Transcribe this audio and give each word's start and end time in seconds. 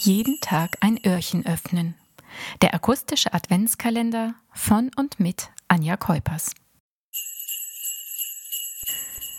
Jeden 0.00 0.38
Tag 0.40 0.76
ein 0.80 1.04
Öhrchen 1.04 1.44
öffnen. 1.44 1.96
Der 2.62 2.72
akustische 2.72 3.34
Adventskalender 3.34 4.34
von 4.52 4.92
und 4.94 5.18
mit 5.18 5.50
Anja 5.66 5.96
Keupers. 5.96 6.52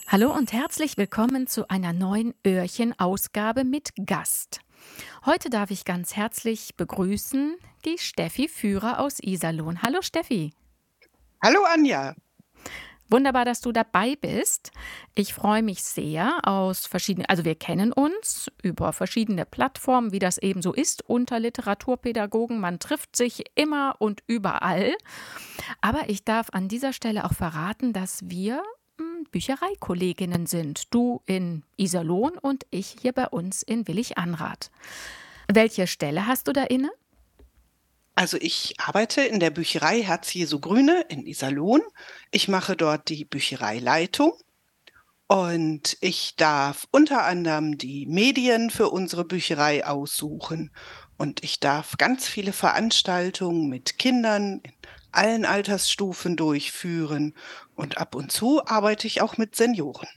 Hallo 0.10 0.36
und 0.36 0.52
herzlich 0.52 0.98
willkommen 0.98 1.48
zu 1.48 1.70
einer 1.70 1.94
neuen 1.94 2.34
Öhrchen-Ausgabe 2.46 3.64
mit 3.64 3.92
Gast. 4.06 4.60
Heute 5.26 5.50
darf 5.50 5.72
ich 5.72 5.86
ganz 5.86 6.18
herzlich 6.18 6.76
begrüßen 6.76 7.56
die 7.86 7.98
Steffi 7.98 8.50
Führer 8.50 9.00
aus 9.00 9.20
Iserlohn. 9.22 9.82
Hallo 9.82 10.02
Steffi. 10.02 10.52
Hallo 11.42 11.64
Anja. 11.74 12.16
Wunderbar, 13.10 13.44
dass 13.44 13.62
du 13.62 13.72
dabei 13.72 14.16
bist. 14.16 14.72
Ich 15.16 15.34
freue 15.34 15.64
mich 15.64 15.84
sehr 15.84 16.40
aus 16.44 16.86
verschiedenen, 16.86 17.26
also 17.28 17.44
wir 17.44 17.56
kennen 17.56 17.92
uns 17.92 18.52
über 18.62 18.94
verschiedene 18.94 19.46
Plattformen, 19.46 20.12
wie 20.12 20.20
das 20.20 20.38
eben 20.38 20.62
so 20.62 20.74
ist 20.74 21.08
unter 21.10 21.40
Literaturpädagogen. 21.40 22.60
Man 22.60 22.80
trifft 22.80 23.16
sich 23.16 23.44
immer 23.56 23.96
und 24.00 24.22
überall. 24.28 24.94
Aber 25.82 26.10
ich 26.10 26.24
darf 26.24 26.50
an 26.52 26.68
dieser 26.68 26.94
Stelle 26.94 27.26
auch 27.26 27.34
verraten, 27.34 27.94
dass 27.94 28.30
wir 28.30 28.62
hm, 29.00 29.26
Büchereikolleginnen 29.32 30.46
sind. 30.46 30.94
Du 30.94 31.22
in 31.26 31.64
Iserlohn 31.78 32.38
und 32.38 32.66
ich 32.70 32.96
hier 33.02 33.14
bei 33.14 33.28
uns 33.28 33.64
in 33.64 33.88
Willig-Anrath. 33.88 34.70
Welche 35.52 35.88
Stelle 35.88 36.28
hast 36.28 36.48
du 36.48 36.54
da 36.54 36.64
inne? 36.64 36.92
Also 38.20 38.36
ich 38.42 38.74
arbeite 38.82 39.22
in 39.22 39.40
der 39.40 39.50
Bücherei 39.50 40.04
Herz 40.04 40.34
Jesu 40.34 40.60
Grüne 40.60 41.06
in 41.08 41.26
Iserlohn. 41.26 41.80
Ich 42.32 42.50
mache 42.50 42.76
dort 42.76 43.08
die 43.08 43.24
Büchereileitung 43.24 44.34
und 45.28 45.96
ich 46.02 46.36
darf 46.36 46.86
unter 46.92 47.24
anderem 47.24 47.78
die 47.78 48.06
Medien 48.08 48.72
für 48.72 48.90
unsere 48.90 49.24
Bücherei 49.24 49.86
aussuchen 49.86 50.70
und 51.18 51.46
ich 51.46 51.62
darf 51.62 51.96
ganz 51.98 52.28
viele 52.28 52.52
Veranstaltungen 52.52 53.70
mit 53.70 53.98
Kindern 53.98 54.60
in 54.66 54.74
allen 55.14 55.46
Altersstufen 55.46 56.36
durchführen 56.36 57.34
und 57.76 58.00
ab 58.00 58.16
und 58.16 58.34
zu 58.34 58.66
arbeite 58.66 59.08
ich 59.08 59.22
auch 59.22 59.38
mit 59.38 59.56
Senioren. 59.56 60.10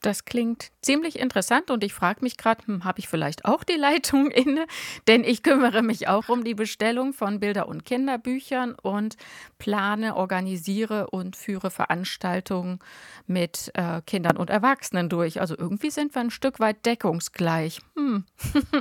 Das 0.00 0.24
klingt 0.24 0.70
ziemlich 0.80 1.18
interessant 1.18 1.70
und 1.70 1.84
ich 1.84 1.92
frage 1.92 2.20
mich 2.22 2.38
gerade, 2.38 2.66
hm, 2.66 2.84
habe 2.84 3.00
ich 3.00 3.08
vielleicht 3.08 3.44
auch 3.44 3.64
die 3.64 3.74
Leitung 3.74 4.30
inne? 4.30 4.66
Denn 5.06 5.24
ich 5.24 5.42
kümmere 5.42 5.82
mich 5.82 6.08
auch 6.08 6.28
um 6.28 6.42
die 6.42 6.54
Bestellung 6.54 7.12
von 7.12 7.38
Bilder- 7.38 7.68
und 7.68 7.84
Kinderbüchern 7.84 8.74
und 8.74 9.16
plane, 9.58 10.16
organisiere 10.16 11.10
und 11.10 11.36
führe 11.36 11.70
Veranstaltungen 11.70 12.78
mit 13.26 13.70
äh, 13.74 14.00
Kindern 14.06 14.38
und 14.38 14.48
Erwachsenen 14.48 15.10
durch. 15.10 15.40
Also 15.40 15.56
irgendwie 15.56 15.90
sind 15.90 16.14
wir 16.14 16.22
ein 16.22 16.30
Stück 16.30 16.60
weit 16.60 16.86
deckungsgleich. 16.86 17.80
Hm. 17.94 18.24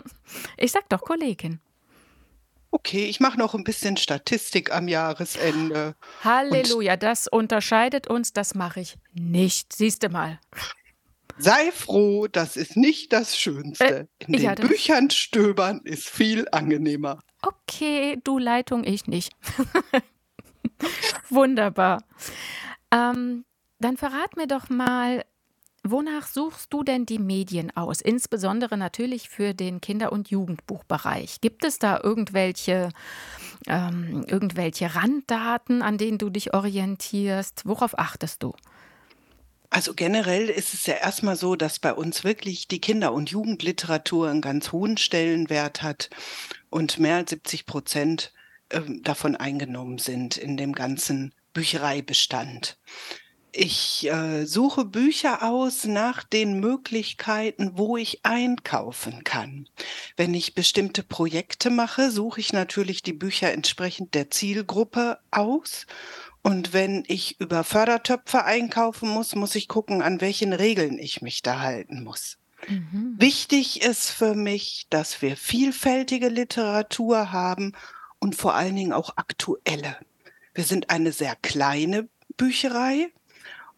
ich 0.58 0.72
sag 0.72 0.88
doch 0.88 1.02
Kollegin. 1.02 1.60
Okay, 2.72 3.06
ich 3.06 3.20
mache 3.20 3.40
noch 3.40 3.56
ein 3.56 3.64
bisschen 3.64 3.98
Statistik 3.98 4.72
am 4.72 4.88
Jahresende. 4.88 5.96
Halleluja, 6.24 6.98
das 6.98 7.28
unterscheidet 7.28 8.08
uns, 8.08 8.32
das 8.32 8.54
mache 8.54 8.82
ich 8.82 8.98
nicht. 9.14 9.74
Siehst 9.74 10.04
du 10.04 10.10
mal. 10.10 10.40
Sei 11.40 11.72
froh, 11.72 12.28
das 12.28 12.58
ist 12.58 12.76
nicht 12.76 13.14
das 13.14 13.38
Schönste. 13.38 14.10
Äh, 14.20 14.26
In 14.28 14.34
den 14.34 14.56
Büchern 14.56 15.10
stöbern 15.10 15.80
ist 15.86 16.10
viel 16.10 16.48
angenehmer. 16.52 17.20
Okay, 17.42 18.18
du 18.24 18.38
Leitung, 18.38 18.84
ich 18.84 19.08
nicht. 19.08 19.32
Wunderbar. 21.30 22.04
Ähm, 22.92 23.46
dann 23.80 23.96
verrat 23.96 24.36
mir 24.36 24.48
doch 24.48 24.70
mal, 24.70 25.24
wonach 25.84 26.28
suchst 26.28 26.74
du 26.74 26.84
denn 26.84 27.06
die 27.06 27.20
Medien 27.20 27.76
aus? 27.76 28.02
Insbesondere 28.02 28.78
natürlich 28.78 29.30
für 29.30 29.54
den 29.54 29.80
Kinder- 29.80 30.12
und 30.12 30.30
Jugendbuchbereich. 30.30 31.40
Gibt 31.40 31.64
es 31.64 31.80
da 31.80 32.02
irgendwelche, 32.04 32.90
ähm, 33.68 34.26
irgendwelche 34.28 34.94
Randdaten, 34.94 35.82
an 35.82 35.98
denen 35.98 36.18
du 36.18 36.30
dich 36.30 36.54
orientierst? 36.54 37.62
Worauf 37.66 37.98
achtest 37.98 38.44
du? 38.44 38.54
Also 39.70 39.94
generell 39.94 40.50
ist 40.50 40.74
es 40.74 40.88
ja 40.88 40.96
erstmal 40.96 41.36
so, 41.36 41.56
dass 41.56 41.80
bei 41.80 41.94
uns 41.94 42.24
wirklich 42.24 42.68
die 42.68 42.82
Kinder- 42.82 43.14
und 43.14 43.30
Jugendliteratur 43.30 44.30
einen 44.30 44.42
ganz 44.42 44.72
hohen 44.72 44.98
Stellenwert 44.98 45.84
hat 45.84 46.10
und 46.70 46.98
mehr 46.98 47.18
als 47.18 47.30
70 47.30 47.66
Prozent 47.68 48.34
ähm, 48.72 49.04
davon 49.04 49.36
eingenommen 49.36 50.00
sind 50.00 50.38
in 50.38 50.58
dem 50.58 50.74
ganzen 50.74 51.34
Büchereibestand. 51.54 52.78
Ich 53.52 54.08
äh, 54.08 54.46
suche 54.46 54.86
Bücher 54.86 55.42
aus 55.42 55.86
nach 55.86 56.24
den 56.24 56.60
Möglichkeiten, 56.60 57.72
wo 57.76 57.98
ich 57.98 58.24
einkaufen 58.24 59.24
kann. 59.24 59.68
Wenn 60.16 60.36
ich 60.36 60.54
bestimmte 60.54 61.02
Projekte 61.02 61.72
mache, 61.72 62.12
suche 62.12 62.42
ich 62.42 62.54
natürlich 62.54 63.02
die 63.02 63.14
Bücher 63.14 63.52
entsprechend 63.52 64.14
der 64.14 64.30
Zielgruppe 64.30 65.18
aus 65.32 65.88
und 66.42 66.74
wenn 66.74 67.04
ich 67.08 67.40
über 67.40 67.64
Fördertöpfe 67.64 68.46
einkaufen 68.46 69.10
muss, 69.10 69.36
muss 69.36 69.56
ich 69.56 69.68
gucken, 69.68 70.02
an 70.02 70.22
welchen 70.22 70.54
Regeln 70.54 70.98
ich 70.98 71.22
mich 71.22 71.42
da 71.42 71.60
halten 71.60 72.04
muss. 72.04 72.38
Mhm. 72.68 73.16
Wichtig 73.18 73.82
ist 73.82 74.10
für 74.10 74.36
mich, 74.36 74.88
dass 74.90 75.22
wir 75.22 75.38
vielfältige 75.38 76.30
Literatur 76.30 77.32
haben 77.32 77.74
und 78.20 78.36
vor 78.36 78.56
allen 78.56 78.76
Dingen 78.76 78.94
auch 78.94 79.18
aktuelle. 79.18 79.98
Wir 80.54 80.64
sind 80.64 80.90
eine 80.90 81.12
sehr 81.12 81.36
kleine 81.36 82.08
Bücherei 82.38 83.12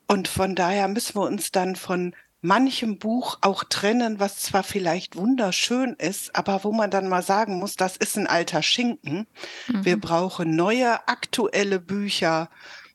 und 0.08 0.28
von 0.28 0.56
daher 0.56 0.88
müssen 0.88 1.16
wir 1.16 1.24
uns 1.24 1.52
dann 1.52 1.76
von 1.76 2.16
manchem 2.41 2.97
Buch 2.97 3.38
auch 3.41 3.63
trennen, 3.63 4.19
was 4.19 4.38
zwar 4.38 4.63
vielleicht 4.63 5.16
wunderschön 5.16 5.94
ist, 5.94 6.35
aber 6.35 6.63
wo 6.63 6.72
man 6.72 6.90
dann 6.91 7.07
mal 7.07 7.22
sagen 7.22 7.59
muss, 7.59 7.75
das 7.75 7.97
ist 7.97 8.18
ein 8.18 8.28
alter 8.28 8.63
Schinken. 8.63 9.28
Mhm. 9.68 9.85
Wir 9.85 10.00
brauchen 10.00 10.56
neue, 10.56 11.07
aktuelle 11.07 11.80
Bücher, 11.80 12.50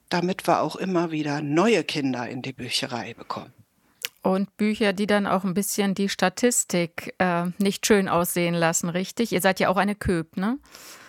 damit 0.08 0.46
wir 0.46 0.62
auch 0.62 0.76
immer 0.76 1.10
wieder 1.10 1.40
neue 1.40 1.84
Kinder 1.84 2.28
in 2.28 2.42
die 2.42 2.52
Bücherei 2.52 3.14
bekommen. 3.14 3.52
Und 4.22 4.56
Bücher, 4.56 4.92
die 4.92 5.06
dann 5.06 5.26
auch 5.28 5.44
ein 5.44 5.54
bisschen 5.54 5.94
die 5.94 6.08
Statistik 6.08 7.14
äh, 7.18 7.46
nicht 7.58 7.86
schön 7.86 8.08
aussehen 8.08 8.54
lassen, 8.54 8.88
richtig? 8.88 9.30
Ihr 9.30 9.40
seid 9.40 9.60
ja 9.60 9.68
auch 9.68 9.76
eine 9.76 9.94
Köp, 9.94 10.36
ne? 10.36 10.58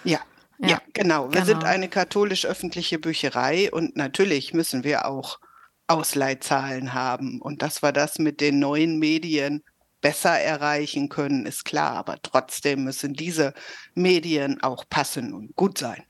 Ja, 0.04 0.20
ja, 0.60 0.68
ja, 0.70 0.82
genau. 0.94 1.26
Wir 1.32 1.42
genau. 1.42 1.46
sind 1.46 1.64
eine 1.64 1.90
katholisch-öffentliche 1.90 3.00
Bücherei 3.00 3.72
und 3.72 3.96
natürlich 3.96 4.54
müssen 4.54 4.84
wir 4.84 5.08
auch 5.08 5.40
Ausleihzahlen 5.88 6.94
haben. 6.94 7.42
Und 7.42 7.62
dass 7.62 7.82
wir 7.82 7.92
das 7.92 8.20
mit 8.20 8.42
den 8.42 8.60
neuen 8.60 9.00
Medien 9.00 9.64
besser 10.02 10.40
erreichen 10.40 11.10
können, 11.10 11.46
ist 11.46 11.66
klar. 11.66 11.94
Aber 11.94 12.18
trotzdem 12.22 12.84
müssen 12.84 13.14
diese 13.14 13.54
Medien 13.96 14.62
auch 14.62 14.86
passen 14.90 15.34
und 15.34 15.56
gut 15.56 15.78
sein. 15.78 16.04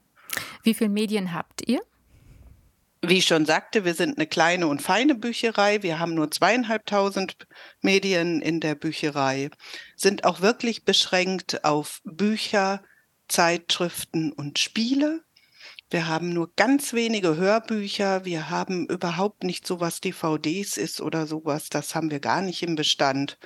Wie 0.63 0.73
viele 0.73 0.89
Medien 0.89 1.33
habt 1.33 1.67
ihr? 1.67 1.81
Wie 3.01 3.19
ich 3.19 3.25
schon 3.25 3.45
sagte, 3.45 3.85
wir 3.85 3.93
sind 3.93 4.17
eine 4.17 4.25
kleine 4.25 4.67
und 4.67 4.81
feine 4.81 5.13
Bücherei. 5.13 5.83
Wir 5.83 5.99
haben 5.99 6.15
nur 6.15 6.31
zweieinhalbtausend 6.31 7.47
Medien 7.81 8.41
in 8.41 8.59
der 8.59 8.73
Bücherei, 8.73 9.51
sind 9.95 10.25
auch 10.25 10.41
wirklich 10.41 10.83
beschränkt 10.83 11.63
auf 11.63 12.01
Bücher, 12.03 12.81
Zeitschriften 13.27 14.31
und 14.31 14.57
Spiele. 14.57 15.23
Wir 15.89 16.07
haben 16.07 16.29
nur 16.29 16.51
ganz 16.55 16.91
wenige 16.93 17.37
Hörbücher. 17.37 18.25
Wir 18.25 18.49
haben 18.49 18.87
überhaupt 18.87 19.43
nicht 19.43 19.65
so 19.65 19.79
was 19.79 20.01
DVDs 20.01 20.75
ist 20.75 20.99
oder 20.99 21.27
sowas. 21.27 21.69
Das 21.69 21.95
haben 21.95 22.11
wir 22.11 22.19
gar 22.19 22.41
nicht 22.41 22.61
im 22.61 22.75
Bestand. 22.75 23.37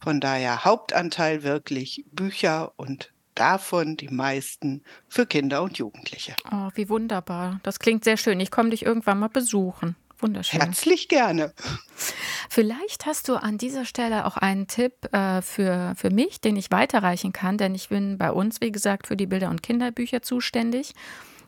Von 0.00 0.20
daher 0.20 0.64
Hauptanteil 0.64 1.42
wirklich 1.42 2.04
Bücher 2.10 2.72
und 2.76 3.12
davon 3.34 3.98
die 3.98 4.08
meisten 4.08 4.82
für 5.08 5.26
Kinder 5.26 5.62
und 5.62 5.76
Jugendliche. 5.76 6.34
Oh, 6.50 6.70
wie 6.74 6.88
wunderbar. 6.88 7.60
Das 7.62 7.78
klingt 7.78 8.04
sehr 8.04 8.16
schön. 8.16 8.40
Ich 8.40 8.50
komme 8.50 8.70
dich 8.70 8.84
irgendwann 8.84 9.18
mal 9.18 9.28
besuchen. 9.28 9.96
Wunderschön. 10.18 10.60
Herzlich 10.60 11.08
gerne. 11.08 11.52
Vielleicht 12.48 13.04
hast 13.04 13.28
du 13.28 13.34
an 13.34 13.58
dieser 13.58 13.84
Stelle 13.84 14.24
auch 14.24 14.38
einen 14.38 14.66
Tipp 14.66 15.12
äh, 15.12 15.42
für, 15.42 15.92
für 15.96 16.10
mich, 16.10 16.40
den 16.40 16.56
ich 16.56 16.70
weiterreichen 16.70 17.34
kann, 17.34 17.58
denn 17.58 17.74
ich 17.74 17.90
bin 17.90 18.16
bei 18.16 18.32
uns, 18.32 18.62
wie 18.62 18.72
gesagt, 18.72 19.06
für 19.06 19.16
die 19.16 19.26
Bilder- 19.26 19.50
und 19.50 19.62
Kinderbücher 19.62 20.22
zuständig. 20.22 20.94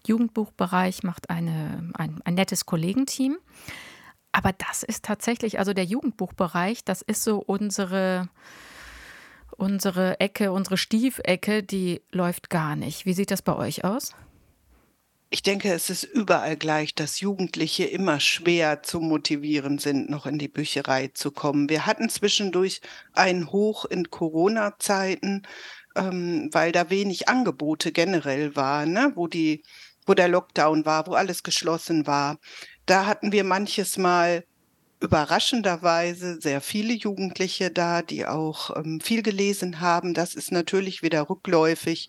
Jugendbuchbereich 0.09 1.03
macht 1.03 1.31
eine, 1.31 1.91
ein, 1.95 2.21
ein 2.25 2.35
nettes 2.35 2.67
Kollegenteam. 2.67 3.39
Aber 4.33 4.53
das 4.53 4.83
ist 4.83 5.05
tatsächlich, 5.05 5.59
also 5.59 5.73
der 5.73 5.85
Jugendbuchbereich, 5.85 6.85
das 6.85 7.03
ist 7.03 7.25
so 7.25 7.39
unsere, 7.39 8.29
unsere 9.57 10.21
Ecke, 10.21 10.53
unsere 10.53 10.77
Stiefecke, 10.77 11.63
die 11.63 12.03
läuft 12.11 12.51
gar 12.51 12.77
nicht. 12.77 13.07
Wie 13.07 13.15
sieht 13.15 13.31
das 13.31 13.43
bei 13.43 13.57
euch 13.57 13.85
aus? 13.85 14.15
Ich 15.31 15.43
denke, 15.43 15.71
es 15.73 15.91
ist 15.91 16.05
überall 16.05 16.57
gleich, 16.57 16.95
dass 16.95 17.21
Jugendliche 17.21 17.85
immer 17.85 18.19
schwer 18.19 18.83
zu 18.83 19.01
motivieren 19.01 19.79
sind, 19.79 20.09
noch 20.09 20.25
in 20.25 20.39
die 20.39 20.49
Bücherei 20.49 21.09
zu 21.09 21.31
kommen. 21.31 21.69
Wir 21.69 21.85
hatten 21.85 22.09
zwischendurch 22.09 22.81
ein 23.13 23.53
Hoch 23.53 23.85
in 23.85 24.11
Corona-Zeiten, 24.11 25.43
ähm, 25.97 26.49
weil 26.53 26.73
da 26.73 26.89
wenig 26.89 27.29
Angebote 27.29 27.93
generell 27.93 28.57
waren, 28.57 28.93
ne? 28.93 29.13
wo 29.17 29.27
die 29.27 29.63
wo 30.09 30.15
der 30.15 30.29
Lockdown 30.29 30.87
war, 30.87 31.07
wo 31.07 31.13
alles 31.13 31.43
geschlossen 31.43 32.07
war. 32.07 32.39
Da 32.87 33.07
hatten 33.07 33.33
wir 33.33 33.45
manches 33.45 33.99
Mal 33.99 34.45
überraschenderweise 35.01 36.41
sehr 36.41 36.61
viele 36.61 36.93
Jugendliche 36.93 37.71
da, 37.71 38.03
die 38.03 38.27
auch 38.27 38.77
ähm, 38.77 39.01
viel 39.01 39.23
gelesen 39.23 39.81
haben. 39.81 40.15
Das 40.15 40.35
ist 40.35 40.51
natürlich 40.51 41.03
wieder 41.03 41.29
rückläufig. 41.29 42.09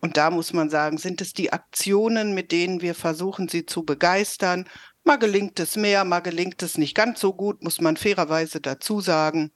Und 0.00 0.16
da 0.16 0.30
muss 0.30 0.52
man 0.52 0.70
sagen, 0.70 0.98
sind 0.98 1.20
es 1.20 1.32
die 1.32 1.52
Aktionen, 1.52 2.34
mit 2.34 2.52
denen 2.52 2.82
wir 2.82 2.94
versuchen, 2.94 3.48
sie 3.48 3.66
zu 3.66 3.84
begeistern. 3.84 4.68
Mal 5.02 5.16
gelingt 5.16 5.58
es 5.58 5.76
mehr, 5.76 6.04
mal 6.04 6.20
gelingt 6.20 6.62
es 6.62 6.78
nicht 6.78 6.94
ganz 6.94 7.20
so 7.20 7.32
gut, 7.34 7.62
muss 7.64 7.80
man 7.80 7.96
fairerweise 7.96 8.60
dazu 8.60 9.00
sagen. 9.00 9.50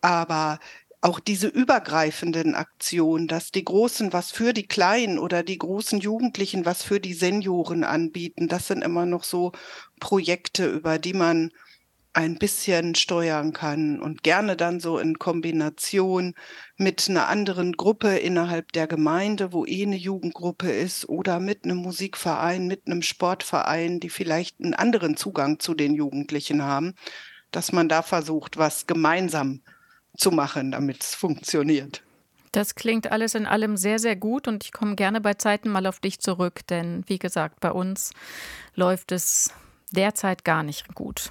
Aber 0.00 0.60
auch 1.00 1.20
diese 1.20 1.46
übergreifenden 1.46 2.54
Aktionen, 2.54 3.28
dass 3.28 3.52
die 3.52 3.64
Großen 3.64 4.12
was 4.12 4.32
für 4.32 4.52
die 4.52 4.66
Kleinen 4.66 5.18
oder 5.18 5.42
die 5.42 5.58
großen 5.58 6.00
Jugendlichen 6.00 6.64
was 6.64 6.82
für 6.82 6.98
die 7.00 7.14
Senioren 7.14 7.84
anbieten, 7.84 8.48
das 8.48 8.66
sind 8.66 8.82
immer 8.82 9.06
noch 9.06 9.22
so 9.22 9.52
Projekte, 10.00 10.66
über 10.66 10.98
die 10.98 11.12
man 11.12 11.50
ein 12.14 12.36
bisschen 12.36 12.96
steuern 12.96 13.52
kann 13.52 14.00
und 14.00 14.24
gerne 14.24 14.56
dann 14.56 14.80
so 14.80 14.98
in 14.98 15.20
Kombination 15.20 16.34
mit 16.76 17.08
einer 17.08 17.28
anderen 17.28 17.74
Gruppe 17.74 18.16
innerhalb 18.16 18.72
der 18.72 18.88
Gemeinde, 18.88 19.52
wo 19.52 19.64
eh 19.66 19.84
eine 19.84 19.96
Jugendgruppe 19.96 20.70
ist 20.72 21.08
oder 21.08 21.38
mit 21.38 21.64
einem 21.64 21.76
Musikverein, 21.76 22.66
mit 22.66 22.86
einem 22.86 23.02
Sportverein, 23.02 24.00
die 24.00 24.10
vielleicht 24.10 24.60
einen 24.60 24.74
anderen 24.74 25.16
Zugang 25.16 25.60
zu 25.60 25.74
den 25.74 25.94
Jugendlichen 25.94 26.62
haben, 26.62 26.94
dass 27.52 27.70
man 27.70 27.88
da 27.88 28.02
versucht, 28.02 28.56
was 28.56 28.88
gemeinsam 28.88 29.62
zu 29.64 29.77
machen, 30.30 30.72
damit 30.72 31.02
es 31.02 31.14
funktioniert. 31.14 32.02
Das 32.52 32.74
klingt 32.74 33.10
alles 33.12 33.34
in 33.34 33.46
allem 33.46 33.76
sehr, 33.76 33.98
sehr 33.98 34.16
gut 34.16 34.48
und 34.48 34.64
ich 34.64 34.72
komme 34.72 34.96
gerne 34.96 35.20
bei 35.20 35.34
Zeiten 35.34 35.68
mal 35.68 35.86
auf 35.86 36.00
dich 36.00 36.18
zurück, 36.20 36.66
denn 36.68 37.04
wie 37.06 37.18
gesagt, 37.18 37.60
bei 37.60 37.70
uns 37.70 38.12
läuft 38.74 39.12
es 39.12 39.52
derzeit 39.92 40.44
gar 40.44 40.62
nicht 40.62 40.94
gut. 40.94 41.30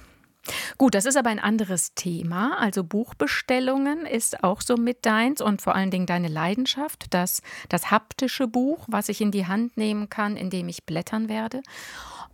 Gut, 0.78 0.94
das 0.94 1.04
ist 1.04 1.16
aber 1.16 1.30
ein 1.30 1.38
anderes 1.38 1.94
Thema. 1.94 2.58
Also 2.58 2.84
Buchbestellungen 2.84 4.06
ist 4.06 4.42
auch 4.42 4.62
so 4.62 4.76
mit 4.76 5.04
deins 5.04 5.40
und 5.40 5.60
vor 5.60 5.74
allen 5.74 5.90
Dingen 5.90 6.06
deine 6.06 6.28
Leidenschaft, 6.28 7.06
das, 7.10 7.42
das 7.68 7.90
haptische 7.90 8.46
Buch, 8.46 8.86
was 8.88 9.08
ich 9.08 9.20
in 9.20 9.30
die 9.30 9.46
Hand 9.46 9.76
nehmen 9.76 10.08
kann, 10.08 10.36
indem 10.36 10.68
ich 10.68 10.84
blättern 10.84 11.28
werde. 11.28 11.62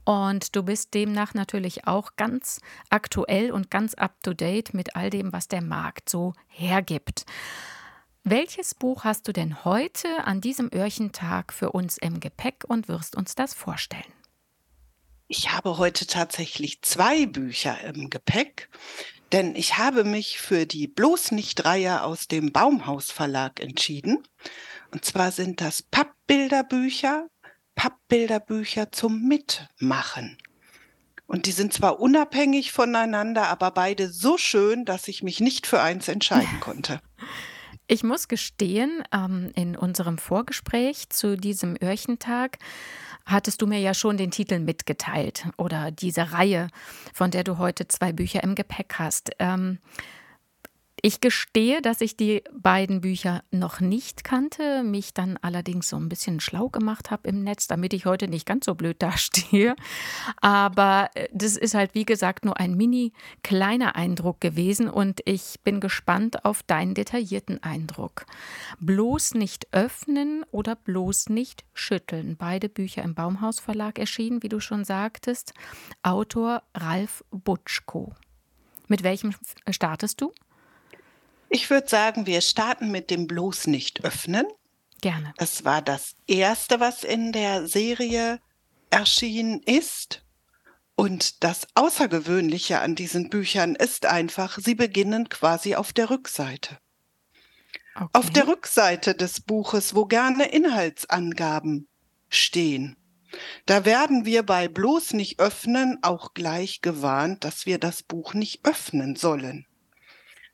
Und 0.05 0.55
du 0.55 0.63
bist 0.63 0.93
demnach 0.95 1.35
natürlich 1.35 1.87
auch 1.87 2.17
ganz 2.17 2.61
aktuell 2.91 3.51
und 3.51 3.71
ganz 3.71 3.95
up-to-date 3.95 4.75
mit 4.75 4.97
all 4.97 5.11
dem, 5.11 5.33
was 5.33 5.49
der 5.49 5.63
Markt 5.63 6.11
so 6.11 6.35
hergibt. 6.49 7.25
Welches 8.23 8.75
Buch 8.75 9.05
hast 9.05 9.29
du 9.29 9.33
denn 9.33 9.65
heute 9.65 10.25
an 10.25 10.41
diesem 10.41 10.71
Öhrchentag 10.73 11.53
für 11.53 11.73
uns 11.73 11.99
im 11.99 12.21
Gepäck 12.21 12.65
und 12.67 12.89
wirst 12.89 13.17
uns 13.17 13.35
das 13.35 13.55
vorstellen? 13.55 14.03
Ich 15.27 15.53
habe 15.53 15.79
heute 15.79 16.07
tatsächlich 16.07 16.83
zwei 16.83 17.27
Bücher 17.27 17.81
im 17.83 18.11
Gepäck, 18.11 18.69
denn 19.33 19.57
ich 19.57 19.79
habe 19.79 20.05
mich 20.05 20.39
für 20.39 20.67
die 20.67 20.87
bloß 20.87 21.33
nicht 21.33 21.65
Reihe 21.65 22.03
aus 22.03 22.29
dem 22.29 22.53
Baumhaus 22.53 23.11
Verlag 23.11 23.61
entschieden. 23.61 24.23
Und 24.91 25.05
zwar 25.05 25.33
sind 25.33 25.61
das 25.61 25.83
Pappbilderbücher, 25.83 27.27
Pappbilderbücher 27.75 28.93
zum 28.93 29.27
Mitmachen. 29.27 30.39
Und 31.27 31.47
die 31.47 31.53
sind 31.53 31.73
zwar 31.73 32.01
unabhängig 32.01 32.73
voneinander, 32.73 33.49
aber 33.49 33.71
beide 33.71 34.11
so 34.11 34.37
schön, 34.37 34.85
dass 34.85 35.09
ich 35.09 35.23
mich 35.23 35.41
nicht 35.41 35.67
für 35.67 35.81
eins 35.81 36.09
entscheiden 36.09 36.59
konnte. 36.61 37.01
Ich 37.87 38.03
muss 38.03 38.29
gestehen, 38.29 39.03
ähm, 39.13 39.51
in 39.55 39.77
unserem 39.77 40.19
Vorgespräch 40.19 41.11
zu 41.11 41.37
diesem 41.37 41.77
Öhrchentag 41.83 42.59
hattest 43.27 43.61
du 43.63 43.67
mir 43.67 43.79
ja 43.79 43.95
schon 43.95 44.17
den 44.17 44.31
Titel 44.31 44.59
mitgeteilt 44.59 45.47
oder 45.57 45.91
diese 45.91 46.33
Reihe, 46.33 46.69
von 47.13 47.31
der 47.31 47.45
du 47.45 47.59
heute 47.59 47.89
zwei 47.89 48.13
Bücher 48.13 48.43
im 48.43 48.55
Gepäck 48.55 48.95
hast. 48.99 49.31
Ich 51.07 51.21
gestehe, 51.21 51.83
dass 51.83 52.01
ich 52.01 52.17
die 52.17 52.43
beiden 52.51 53.03
Bücher 53.03 53.45
noch 53.51 53.81
nicht 53.81 54.25
kannte, 54.25 54.83
mich 54.83 55.13
dann 55.13 55.37
allerdings 55.43 55.91
so 55.91 55.97
ein 55.97 56.09
bisschen 56.09 56.41
schlau 56.41 56.71
gemacht 56.71 57.11
habe 57.11 57.29
im 57.29 57.45
Netz, 57.45 57.67
damit 57.67 57.93
ich 57.93 58.07
heute 58.07 58.27
nicht 58.27 58.47
ganz 58.47 58.65
so 58.65 58.75
blöd 58.75 59.03
dastehe. 59.03 59.77
Aber 60.41 61.11
äh, 61.13 61.29
das 61.31 61.59
ist 61.59 61.75
halt, 61.75 61.95
wie 61.95 62.07
gesagt, 62.07 62.47
nur 62.47 62.59
ein 62.59 62.75
mini 62.75 63.13
kleiner 63.43 63.97
Eindruck 63.97 64.41
gewesen 64.41 64.89
und 64.89 65.21
ich 65.27 65.61
bin 65.63 65.79
gespannt 65.79 66.47
auf 66.47 66.63
deinen 66.63 66.95
detaillierten 66.95 67.63
Eindruck. 67.63 68.25
Bloß 68.81 69.35
nicht 69.35 69.69
öffnen 69.73 70.43
oder 70.53 70.75
bloß 70.75 71.29
nicht 71.29 71.67
schütteln. 71.75 72.37
Beide 72.39 72.71
Bücher 72.71 73.03
im 73.03 73.15
Baumhaus 73.15 73.61
Verlag 73.61 73.99
erschienen, 73.99 74.43
wie 74.43 74.49
du 74.49 74.59
schon 74.59 74.87
sagtest. 74.87 75.53
Autor 76.03 76.63
Ralf 76.75 77.23
Butschko. 77.31 78.15
Mit 78.89 79.03
welchem 79.03 79.35
startest 79.69 80.23
du? 80.23 80.33
Ich 81.55 81.71
würde 81.71 81.89
sagen, 81.89 82.27
wir 82.27 82.41
starten 82.41 82.91
mit 82.91 83.11
dem 83.11 83.29
bloß 83.29 83.69
nicht 83.69 84.05
öffnen. 84.05 84.45
Gerne. 85.01 85.33
Das 85.37 85.65
war 85.65 85.83
das 85.83 86.17
erste, 86.27 86.81
was 86.81 87.05
in 87.05 87.31
der 87.31 87.69
Serie 87.69 88.41
erschienen 88.91 89.63
ist. 89.63 90.25
Und 90.97 91.45
das 91.45 91.69
Außergewöhnliche 91.77 92.81
an 92.81 92.97
diesen 92.97 93.31
Büchern 93.31 93.77
ist 93.77 94.05
einfach, 94.05 94.59
sie 94.59 94.75
beginnen 94.75 95.29
quasi 95.29 95.77
auf 95.77 95.93
der 95.93 96.11
Rückseite. 96.11 96.77
Okay. 97.95 98.09
Auf 98.15 98.31
der 98.31 98.49
Rückseite 98.49 99.15
des 99.15 99.41
Buches, 99.41 99.95
wo 99.95 100.07
gerne 100.07 100.49
Inhaltsangaben 100.49 101.87
stehen. 102.31 102.97
Da 103.67 103.85
werden 103.85 104.25
wir 104.25 104.43
bei 104.43 104.67
bloß 104.67 105.13
nicht 105.13 105.39
öffnen 105.39 105.99
auch 106.03 106.35
gleich 106.35 106.81
gewarnt, 106.81 107.45
dass 107.45 107.65
wir 107.65 107.79
das 107.79 108.03
Buch 108.03 108.35
nicht 108.35 108.67
öffnen 108.67 109.15
sollen. 109.15 109.67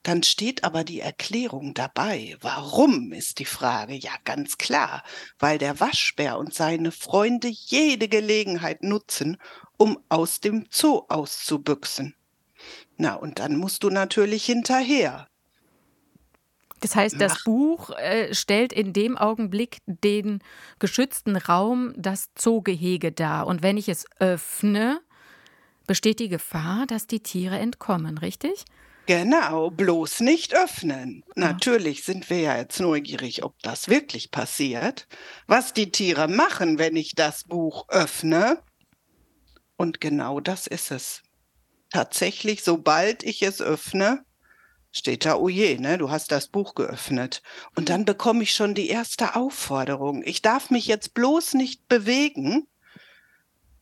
Dann 0.03 0.23
steht 0.23 0.65
aber 0.65 0.83
die 0.83 1.01
Erklärung 1.01 1.75
dabei. 1.75 2.37
Warum 2.41 3.13
ist 3.13 3.39
die 3.39 3.45
Frage? 3.45 3.95
Ja, 3.95 4.13
ganz 4.25 4.57
klar, 4.57 5.03
weil 5.39 5.59
der 5.59 5.79
Waschbär 5.79 6.39
und 6.39 6.55
seine 6.55 6.91
Freunde 6.91 7.49
jede 7.49 8.09
Gelegenheit 8.09 8.83
nutzen, 8.83 9.37
um 9.77 9.99
aus 10.09 10.41
dem 10.41 10.67
Zoo 10.71 11.03
auszubüchsen. 11.09 12.15
Na, 12.97 13.15
und 13.15 13.39
dann 13.39 13.57
musst 13.57 13.83
du 13.83 13.91
natürlich 13.91 14.45
hinterher. 14.45 15.27
Das 16.81 16.97
heißt, 16.97 17.21
das 17.21 17.33
Mach. 17.33 17.45
Buch 17.45 17.91
äh, 17.91 18.35
stellt 18.35 18.73
in 18.73 18.95
dem 18.95 19.19
Augenblick 19.19 19.79
den 19.87 20.41
geschützten 20.79 21.37
Raum, 21.37 21.93
das 21.97 22.31
Zoogehege 22.35 23.13
dar. 23.13 23.47
Und 23.47 23.63
wenn 23.63 23.77
ich 23.77 23.89
es 23.91 24.07
öffne, 24.19 25.01
besteht 25.87 26.21
die 26.21 26.31
Gefahr, 26.31 26.87
dass 26.87 27.07
die 27.07 27.21
Tiere 27.21 27.59
entkommen, 27.59 28.17
richtig? 28.17 28.65
Genau, 29.11 29.71
bloß 29.71 30.21
nicht 30.21 30.55
öffnen. 30.55 31.25
Ja. 31.35 31.49
Natürlich 31.49 32.05
sind 32.05 32.31
wir 32.31 32.39
ja 32.43 32.57
jetzt 32.59 32.79
neugierig, 32.79 33.43
ob 33.43 33.59
das 33.61 33.89
wirklich 33.89 34.31
passiert. 34.31 35.09
Was 35.49 35.73
die 35.73 35.91
Tiere 35.91 36.29
machen, 36.29 36.79
wenn 36.79 36.95
ich 36.95 37.17
das 37.17 37.43
Buch 37.43 37.89
öffne. 37.89 38.63
Und 39.77 40.01
genau 40.01 40.39
das 40.39 40.69
ist 40.69 40.93
es. 40.93 41.23
Tatsächlich, 41.91 42.63
sobald 42.63 43.25
ich 43.25 43.43
es 43.43 43.61
öffne, 43.61 44.25
steht 44.93 45.25
da, 45.25 45.35
oh 45.35 45.49
je, 45.49 45.77
ne, 45.79 45.99
du 45.99 46.11
hast 46.11 46.31
das 46.31 46.47
Buch 46.47 46.77
geöffnet. 46.77 47.43
Und 47.75 47.89
dann 47.89 48.05
bekomme 48.05 48.45
ich 48.45 48.55
schon 48.55 48.77
die 48.77 48.91
erste 48.91 49.35
Aufforderung. 49.35 50.23
Ich 50.25 50.41
darf 50.41 50.71
mich 50.71 50.87
jetzt 50.87 51.15
bloß 51.15 51.55
nicht 51.55 51.89
bewegen, 51.89 52.69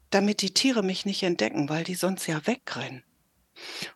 damit 0.08 0.40
die 0.40 0.54
Tiere 0.54 0.82
mich 0.82 1.04
nicht 1.04 1.22
entdecken, 1.22 1.68
weil 1.68 1.84
die 1.84 1.96
sonst 1.96 2.26
ja 2.26 2.46
wegrennen. 2.46 3.04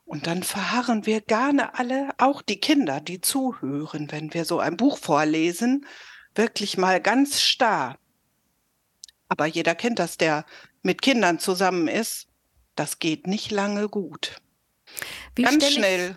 Und 0.05 0.27
dann 0.27 0.43
verharren 0.43 1.07
wir 1.07 1.21
gerne 1.21 1.79
alle, 1.79 2.11
auch 2.19 2.43
die 2.43 2.61
Kinder, 2.61 3.01
die 3.01 3.21
zuhören, 3.21 4.11
wenn 4.11 4.35
wir 4.35 4.45
so 4.45 4.59
ein 4.59 4.77
Buch 4.77 4.99
vorlesen, 4.99 5.87
wirklich 6.35 6.79
mal 6.79 7.01
ganz 7.01 7.41
starr. 7.41 7.99
Aber 9.29 9.47
jeder 9.47 9.75
kennt 9.75 9.99
das, 9.99 10.19
der 10.19 10.45
mit 10.83 11.03
Kindern 11.03 11.39
zusammen 11.39 11.89
ist. 11.89 12.29
Das 12.77 12.99
geht 12.99 13.27
nicht 13.27 13.51
lange 13.51 13.89
gut. 13.89 14.37
Wie 15.35 15.43
ganz 15.43 15.71
schnell. 15.71 16.17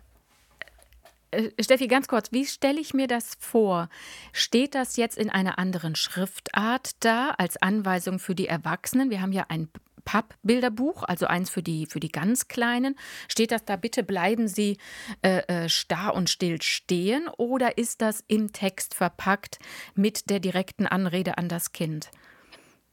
Äh, 1.32 1.52
Steffi, 1.62 1.88
ganz 1.88 2.08
kurz, 2.08 2.32
wie 2.32 2.46
stelle 2.46 2.80
ich 2.80 2.94
mir 2.94 3.08
das 3.08 3.34
vor? 3.40 3.90
Steht 4.32 4.76
das 4.76 4.98
jetzt 4.98 5.18
in 5.18 5.30
einer 5.30 5.60
anderen 5.60 5.96
Schriftart 5.96 6.92
da 7.00 7.32
als 7.32 7.58
Anweisung 7.62 8.20
für 8.20 8.36
die 8.36 8.48
Erwachsenen? 8.48 9.10
Wir 9.10 9.22
haben 9.22 9.34
ja 9.34 9.46
ein 9.50 9.70
Pappbilderbuch, 10.06 11.04
also 11.04 11.26
eins 11.26 11.50
für 11.50 11.64
die, 11.64 11.88
für 11.88 12.00
die 12.00 12.12
ganz 12.12 12.48
Kleinen. 12.48 12.96
Steht 13.28 13.52
das 13.52 13.66
da, 13.66 13.76
bitte 13.76 14.04
bleiben 14.04 14.48
Sie 14.48 14.78
äh, 15.22 15.40
äh, 15.48 15.70
starr 15.70 16.14
und 16.14 16.30
still 16.30 16.62
stehen 16.62 17.28
oder 17.38 17.78
ist 17.78 18.02
das 18.02 18.24
im 18.28 18.54
Text 18.54 18.94
verpackt 18.94 19.60
mit 19.96 20.30
der 20.30 20.40
direkten 20.40 20.88
Anrede 20.88 21.38
an 21.38 21.50
das 21.50 21.74
Kind? 21.74 22.10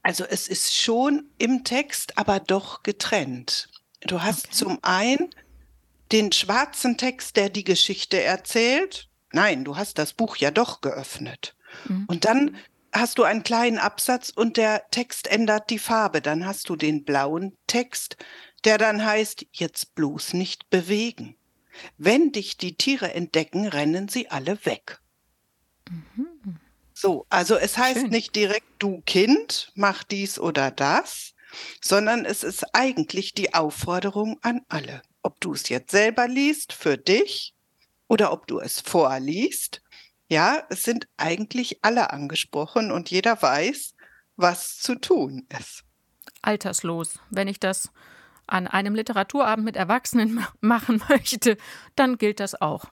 Also 0.01 0.25
es 0.25 0.49
ist 0.49 0.75
schon 0.75 1.29
im 1.37 1.63
Text, 1.63 2.17
aber 2.17 2.39
doch 2.41 2.83
getrennt. 2.83 3.69
Du 4.01 4.21
hast 4.21 4.47
okay. 4.47 4.55
zum 4.55 4.79
einen 4.81 5.29
den 6.11 6.31
schwarzen 6.31 6.97
Text, 6.97 7.37
der 7.37 7.49
die 7.49 7.63
Geschichte 7.63 8.21
erzählt. 8.21 9.07
Nein, 9.31 9.63
du 9.63 9.77
hast 9.77 9.97
das 9.97 10.13
Buch 10.13 10.35
ja 10.35 10.51
doch 10.51 10.81
geöffnet. 10.81 11.55
Mhm. 11.87 12.05
Und 12.07 12.25
dann 12.25 12.55
hast 12.93 13.17
du 13.17 13.23
einen 13.23 13.43
kleinen 13.43 13.79
Absatz 13.79 14.29
und 14.29 14.57
der 14.57 14.89
Text 14.91 15.27
ändert 15.27 15.69
die 15.69 15.79
Farbe. 15.79 16.21
Dann 16.21 16.45
hast 16.45 16.69
du 16.69 16.75
den 16.75 17.03
blauen 17.03 17.57
Text, 17.67 18.17
der 18.63 18.77
dann 18.77 19.03
heißt, 19.03 19.45
jetzt 19.51 19.95
bloß 19.95 20.33
nicht 20.33 20.69
bewegen. 20.69 21.35
Wenn 21.97 22.31
dich 22.31 22.57
die 22.57 22.75
Tiere 22.75 23.13
entdecken, 23.13 23.67
rennen 23.67 24.07
sie 24.07 24.29
alle 24.29 24.63
weg. 24.65 24.99
Mhm. 25.89 26.59
So, 26.93 27.25
also 27.29 27.55
es 27.57 27.77
heißt 27.77 28.01
Schön. 28.01 28.09
nicht 28.09 28.35
direkt, 28.35 28.67
du 28.79 29.01
Kind, 29.05 29.71
mach 29.75 30.03
dies 30.03 30.39
oder 30.39 30.71
das, 30.71 31.33
sondern 31.81 32.25
es 32.25 32.43
ist 32.43 32.63
eigentlich 32.73 33.33
die 33.33 33.53
Aufforderung 33.53 34.39
an 34.41 34.61
alle. 34.69 35.01
Ob 35.23 35.41
du 35.41 35.53
es 35.53 35.69
jetzt 35.69 35.91
selber 35.91 36.27
liest 36.27 36.73
für 36.73 36.97
dich 36.97 37.53
oder 38.07 38.31
ob 38.31 38.47
du 38.47 38.59
es 38.59 38.79
vorliest. 38.79 39.81
Ja, 40.33 40.63
es 40.69 40.81
sind 40.81 41.07
eigentlich 41.15 41.77
alle 41.83 42.09
angesprochen 42.09 42.91
und 42.91 43.11
jeder 43.11 43.39
weiß, 43.39 43.93
was 44.35 44.79
zu 44.79 44.95
tun 44.95 45.45
ist. 45.59 45.83
Alterslos. 46.41 47.19
Wenn 47.29 47.47
ich 47.47 47.59
das 47.59 47.91
an 48.47 48.65
einem 48.65 48.95
Literaturabend 48.95 49.63
mit 49.63 49.75
Erwachsenen 49.75 50.43
machen 50.59 51.03
möchte, 51.07 51.55
dann 51.95 52.17
gilt 52.17 52.39
das 52.39 52.59
auch. 52.59 52.85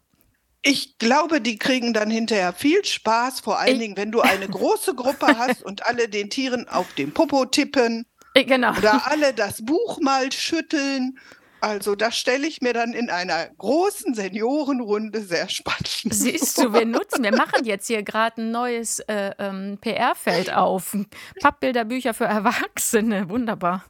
Ich 0.61 0.99
glaube, 0.99 1.41
die 1.41 1.57
kriegen 1.57 1.93
dann 1.93 2.11
hinterher 2.11 2.53
viel 2.53 2.85
Spaß, 2.85 3.39
vor 3.39 3.57
allen 3.57 3.73
ich 3.73 3.79
Dingen, 3.79 3.97
wenn 3.97 4.11
du 4.11 4.21
eine 4.21 4.47
große 4.47 4.93
Gruppe 4.93 5.25
hast 5.39 5.63
und 5.63 5.87
alle 5.87 6.09
den 6.09 6.29
Tieren 6.29 6.69
auf 6.69 6.93
den 6.93 7.11
Popo 7.11 7.45
tippen. 7.45 8.05
Genau. 8.35 8.77
Oder 8.77 9.07
alle 9.07 9.33
das 9.33 9.65
Buch 9.65 9.99
mal 9.99 10.31
schütteln. 10.31 11.17
Also 11.61 11.93
das 11.93 12.17
stelle 12.17 12.47
ich 12.47 12.61
mir 12.61 12.73
dann 12.73 12.93
in 12.93 13.11
einer 13.11 13.47
großen 13.57 14.15
Seniorenrunde 14.15 15.21
sehr 15.21 15.47
spannend. 15.47 16.01
Siehst 16.09 16.57
du, 16.57 16.73
wir 16.73 16.85
nutzen, 16.85 17.23
wir 17.23 17.35
machen 17.35 17.65
jetzt 17.65 17.85
hier 17.85 18.01
gerade 18.01 18.41
ein 18.41 18.51
neues 18.51 18.99
äh, 19.01 19.31
ähm, 19.37 19.77
PR-Feld 19.79 20.51
auf. 20.53 20.97
Pappbilderbücher 21.39 22.15
für 22.15 22.25
Erwachsene, 22.25 23.29
wunderbar. 23.29 23.85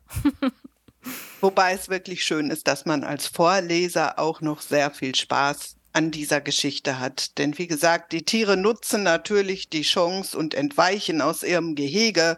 Wobei 1.40 1.74
es 1.74 1.90
wirklich 1.90 2.25
schön 2.25 2.51
ist, 2.51 2.68
dass 2.68 2.86
man 2.86 3.06
als 3.06 3.28
Vorleser 3.28 4.20
auch 4.20 4.42
noch 4.42 4.62
sehr 4.62 4.92
viel 4.92 5.16
Spaß 5.16 5.78
an 5.94 6.12
dieser 6.12 6.42
Geschichte 6.42 7.00
hat. 7.00 7.38
Denn 7.38 7.58
wie 7.58 7.68
gesagt, 7.68 8.12
die 8.12 8.24
Tiere 8.24 8.58
nutzen 8.58 9.04
natürlich 9.04 9.70
die 9.70 9.82
Chance 9.82 10.38
und 10.38 10.54
entweichen 10.54 11.22
aus 11.22 11.44
ihrem 11.44 11.75
Gehege. 11.75 12.38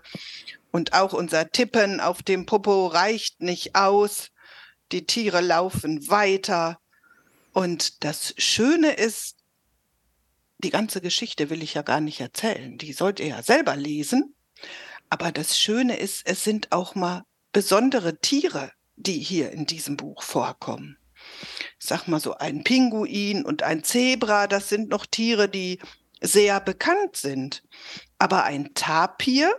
Und 0.72 0.94
auch 0.94 1.14
unser 1.14 1.50
Tippen 1.50 2.00
auf 2.00 2.24
dem 2.24 2.46
Popo 2.46 2.88
reicht 2.88 3.42
nicht 3.42 3.76
aus. 3.76 4.30
Die 4.94 5.06
Tiere 5.06 5.42
laufen 5.42 6.08
weiter. 6.08 6.80
Und 7.52 8.04
das 8.04 8.34
Schöne 8.38 8.94
ist, 8.94 9.36
die 10.60 10.70
ganze 10.70 11.02
Geschichte 11.02 11.50
will 11.50 11.62
ich 11.62 11.74
ja 11.74 11.82
gar 11.82 12.00
nicht 12.00 12.22
erzählen. 12.22 12.78
Die 12.78 12.94
sollt 12.94 13.20
ihr 13.20 13.28
ja 13.28 13.44
selber 13.44 13.76
lesen. 13.76 14.36
Aber 15.10 15.32
das 15.32 15.60
Schöne 15.60 15.98
ist, 15.98 16.22
es 16.26 16.44
sind 16.44 16.72
auch 16.72 16.96
mal 16.96 17.24
besondere 17.52 18.20
Tiere, 18.20 18.72
die 18.96 19.20
hier 19.20 19.52
in 19.52 19.66
diesem 19.66 19.98
Buch 19.98 20.24
vorkommen 20.24 20.98
sag 21.84 22.08
mal 22.08 22.20
so 22.20 22.36
ein 22.36 22.64
Pinguin 22.64 23.44
und 23.44 23.64
ein 23.64 23.84
Zebra, 23.84 24.48
das 24.48 24.70
sind 24.70 24.90
noch 24.90 25.06
Tiere, 25.06 25.50
die 25.50 25.80
sehr 26.22 26.60
bekannt 26.62 27.18
sind. 27.18 27.64
Aber 28.20 28.44
ein 28.46 28.74
Tapir, 28.74 29.54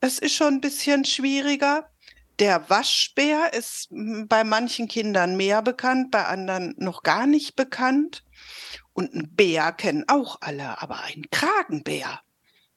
das 0.00 0.18
ist 0.18 0.34
schon 0.34 0.54
ein 0.54 0.60
bisschen 0.60 1.04
schwieriger. 1.04 1.90
Der 2.38 2.68
Waschbär 2.68 3.52
ist 3.54 3.90
hm, 3.90 4.28
bei 4.28 4.44
manchen 4.44 4.88
Kindern 4.88 5.36
mehr 5.36 5.62
bekannt, 5.62 6.10
bei 6.10 6.24
anderen 6.26 6.74
noch 6.78 7.02
gar 7.02 7.26
nicht 7.26 7.56
bekannt. 7.56 8.24
Und 8.92 9.14
ein 9.14 9.34
Bär 9.34 9.72
kennen 9.72 10.04
auch 10.08 10.38
alle, 10.40 10.80
aber 10.80 11.02
ein 11.02 11.24
Kragenbär, 11.30 12.20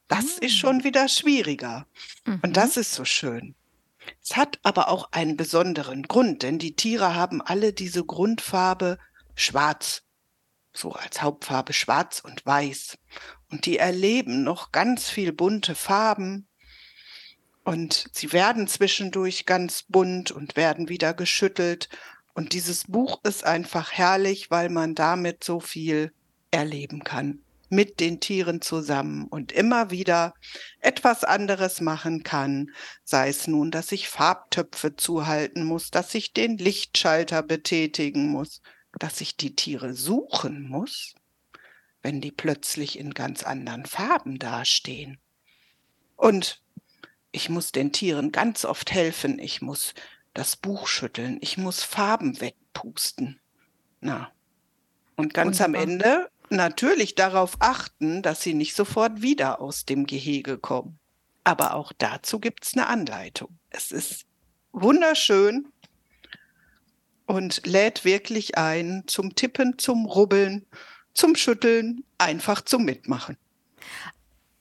das 0.09 0.37
mhm. 0.37 0.47
ist 0.47 0.57
schon 0.57 0.83
wieder 0.83 1.07
schwieriger. 1.07 1.87
Mhm. 2.25 2.39
Und 2.43 2.57
das 2.57 2.75
ist 2.75 2.93
so 2.93 3.05
schön. 3.05 3.55
Es 4.21 4.35
hat 4.35 4.59
aber 4.63 4.89
auch 4.89 5.11
einen 5.11 5.37
besonderen 5.37 6.03
Grund, 6.03 6.43
denn 6.43 6.59
die 6.59 6.75
Tiere 6.75 7.15
haben 7.15 7.41
alle 7.41 7.71
diese 7.71 8.03
Grundfarbe 8.03 8.97
schwarz, 9.35 10.03
so 10.73 10.91
als 10.91 11.21
Hauptfarbe 11.21 11.73
schwarz 11.73 12.19
und 12.19 12.45
weiß. 12.45 12.97
Und 13.51 13.65
die 13.65 13.77
erleben 13.77 14.43
noch 14.43 14.71
ganz 14.71 15.09
viel 15.09 15.31
bunte 15.31 15.75
Farben. 15.75 16.48
Und 17.69 18.07
sie 18.13 18.33
werden 18.33 18.67
zwischendurch 18.67 19.45
ganz 19.45 19.83
bunt 19.83 20.31
und 20.31 20.55
werden 20.55 20.89
wieder 20.89 21.13
geschüttelt. 21.13 21.87
Und 22.33 22.53
dieses 22.53 22.85
Buch 22.85 23.19
ist 23.23 23.43
einfach 23.43 23.91
herrlich, 23.91 24.49
weil 24.49 24.69
man 24.69 24.95
damit 24.95 25.43
so 25.43 25.59
viel 25.59 26.11
erleben 26.49 27.03
kann 27.03 27.43
mit 27.69 27.99
den 27.99 28.19
Tieren 28.19 28.61
zusammen 28.61 29.27
und 29.27 29.51
immer 29.51 29.91
wieder 29.91 30.33
etwas 30.79 31.23
anderes 31.23 31.79
machen 31.79 32.23
kann, 32.23 32.71
sei 33.03 33.29
es 33.29 33.45
nun, 33.45 33.69
dass 33.69 33.91
ich 33.91 34.09
Farbtöpfe 34.09 34.95
zuhalten 34.95 35.63
muss, 35.63 35.91
dass 35.91 36.15
ich 36.15 36.33
den 36.33 36.57
Lichtschalter 36.57 37.43
betätigen 37.43 38.29
muss, 38.29 38.63
dass 38.97 39.21
ich 39.21 39.37
die 39.37 39.55
Tiere 39.55 39.93
suchen 39.93 40.67
muss, 40.67 41.13
wenn 42.01 42.19
die 42.19 42.31
plötzlich 42.31 42.97
in 42.97 43.13
ganz 43.13 43.43
anderen 43.43 43.85
Farben 43.85 44.39
dastehen. 44.39 45.19
Und 46.15 46.63
ich 47.31 47.49
muss 47.49 47.71
den 47.71 47.91
Tieren 47.91 48.31
ganz 48.31 48.65
oft 48.65 48.91
helfen, 48.91 49.39
ich 49.39 49.61
muss 49.61 49.93
das 50.33 50.55
Buch 50.55 50.87
schütteln, 50.87 51.37
ich 51.41 51.57
muss 51.57 51.83
Farben 51.83 52.39
wegpusten. 52.41 53.39
Na. 54.01 54.31
Und 55.15 55.33
ganz 55.33 55.59
Wunderbar. 55.59 55.81
am 55.83 55.89
Ende 55.89 56.29
natürlich 56.49 57.15
darauf 57.15 57.57
achten, 57.59 58.21
dass 58.21 58.41
sie 58.41 58.53
nicht 58.53 58.75
sofort 58.75 59.21
wieder 59.21 59.61
aus 59.61 59.85
dem 59.85 60.05
Gehege 60.05 60.57
kommen. 60.57 60.99
Aber 61.43 61.73
auch 61.73 61.91
dazu 61.97 62.39
gibt 62.39 62.65
es 62.65 62.73
eine 62.73 62.87
Anleitung. 62.87 63.57
Es 63.69 63.91
ist 63.91 64.25
wunderschön 64.71 65.67
und 67.25 67.65
lädt 67.65 68.05
wirklich 68.05 68.57
ein 68.57 69.03
zum 69.07 69.35
Tippen, 69.35 69.77
zum 69.77 70.05
Rubbeln, 70.05 70.65
zum 71.13 71.35
Schütteln, 71.35 72.03
einfach 72.17 72.61
zum 72.61 72.85
Mitmachen. 72.85 73.37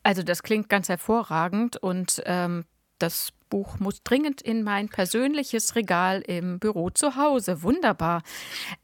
Also 0.03 0.23
das 0.23 0.43
klingt 0.43 0.69
ganz 0.69 0.89
hervorragend 0.89 1.77
und 1.77 2.23
ähm, 2.27 2.65
das 2.99 3.33
Buch 3.49 3.79
muss 3.79 4.03
dringend 4.03 4.43
in 4.43 4.63
mein 4.63 4.89
persönliches 4.89 5.75
Regal 5.75 6.21
im 6.21 6.59
Büro 6.59 6.91
zu 6.91 7.17
Hause. 7.17 7.63
Wunderbar. 7.63 8.23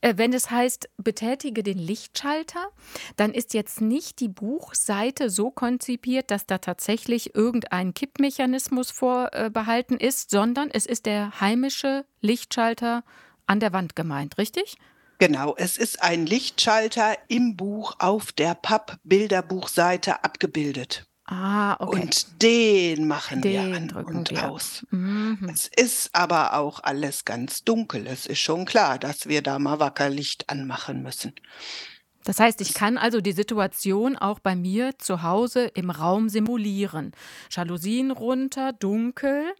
Äh, 0.01 0.15
wenn 0.17 0.33
es 0.33 0.51
heißt, 0.51 0.89
betätige 0.97 1.63
den 1.63 1.79
Lichtschalter, 1.79 2.69
dann 3.17 3.33
ist 3.33 3.55
jetzt 3.55 3.81
nicht 3.81 4.21
die 4.21 4.29
Buchseite 4.29 5.31
so 5.31 5.51
konzipiert, 5.51 6.31
dass 6.31 6.47
da 6.47 6.59
tatsächlich 6.59 7.35
irgendein 7.35 7.95
Kippmechanismus 7.95 8.91
vorbehalten 8.91 9.97
ist, 9.97 10.31
sondern 10.31 10.71
es 10.71 10.87
ist 10.87 11.07
der 11.07 11.41
heimische 11.41 12.07
Lichtschalter 12.21 13.05
an 13.47 13.61
der 13.61 13.73
Wand 13.73 13.95
gemeint, 13.95 14.39
richtig? 14.39 14.77
Genau, 15.19 15.55
es 15.57 15.77
ist 15.77 16.03
ein 16.03 16.27
Lichtschalter 16.27 17.17
im 17.29 17.57
Buch 17.57 17.97
auf 17.99 18.33
der 18.33 18.55
Papp-Bilderbuchseite 18.55 20.25
abgebildet. 20.25 21.07
Ah, 21.27 21.77
okay. 21.81 22.03
Und 22.03 22.43
den 22.43 23.09
machen 23.09 23.41
den 23.41 23.53
wir 23.53 23.77
an 23.77 24.05
und 24.05 24.31
wir. 24.31 24.51
aus. 24.51 24.85
Mhm. 24.91 25.49
Es 25.51 25.69
ist 25.69 26.11
aber 26.15 26.55
auch 26.55 26.81
alles 26.83 27.25
ganz 27.25 27.65
dunkel. 27.65 28.07
Es 28.07 28.27
ist 28.27 28.41
schon 28.41 28.67
klar, 28.67 28.99
dass 28.99 29.27
wir 29.27 29.41
da 29.41 29.59
mal 29.59 29.81
Wackerlicht 29.81 30.51
anmachen 30.51 31.03
müssen. 31.03 31.33
Das 32.25 32.41
heißt, 32.41 32.61
ich 32.63 32.73
kann 32.73 32.99
also 32.99 33.21
die 33.21 33.33
Situation 33.33 34.17
auch 34.17 34.39
bei 34.39 34.57
mir 34.57 34.99
zu 34.99 35.23
Hause 35.23 35.67
im 35.75 35.91
Raum 35.91 36.31
simulieren. 36.31 37.13
Jalousien 37.51 38.11
runter, 38.11 38.73
dunkel. 38.73 39.55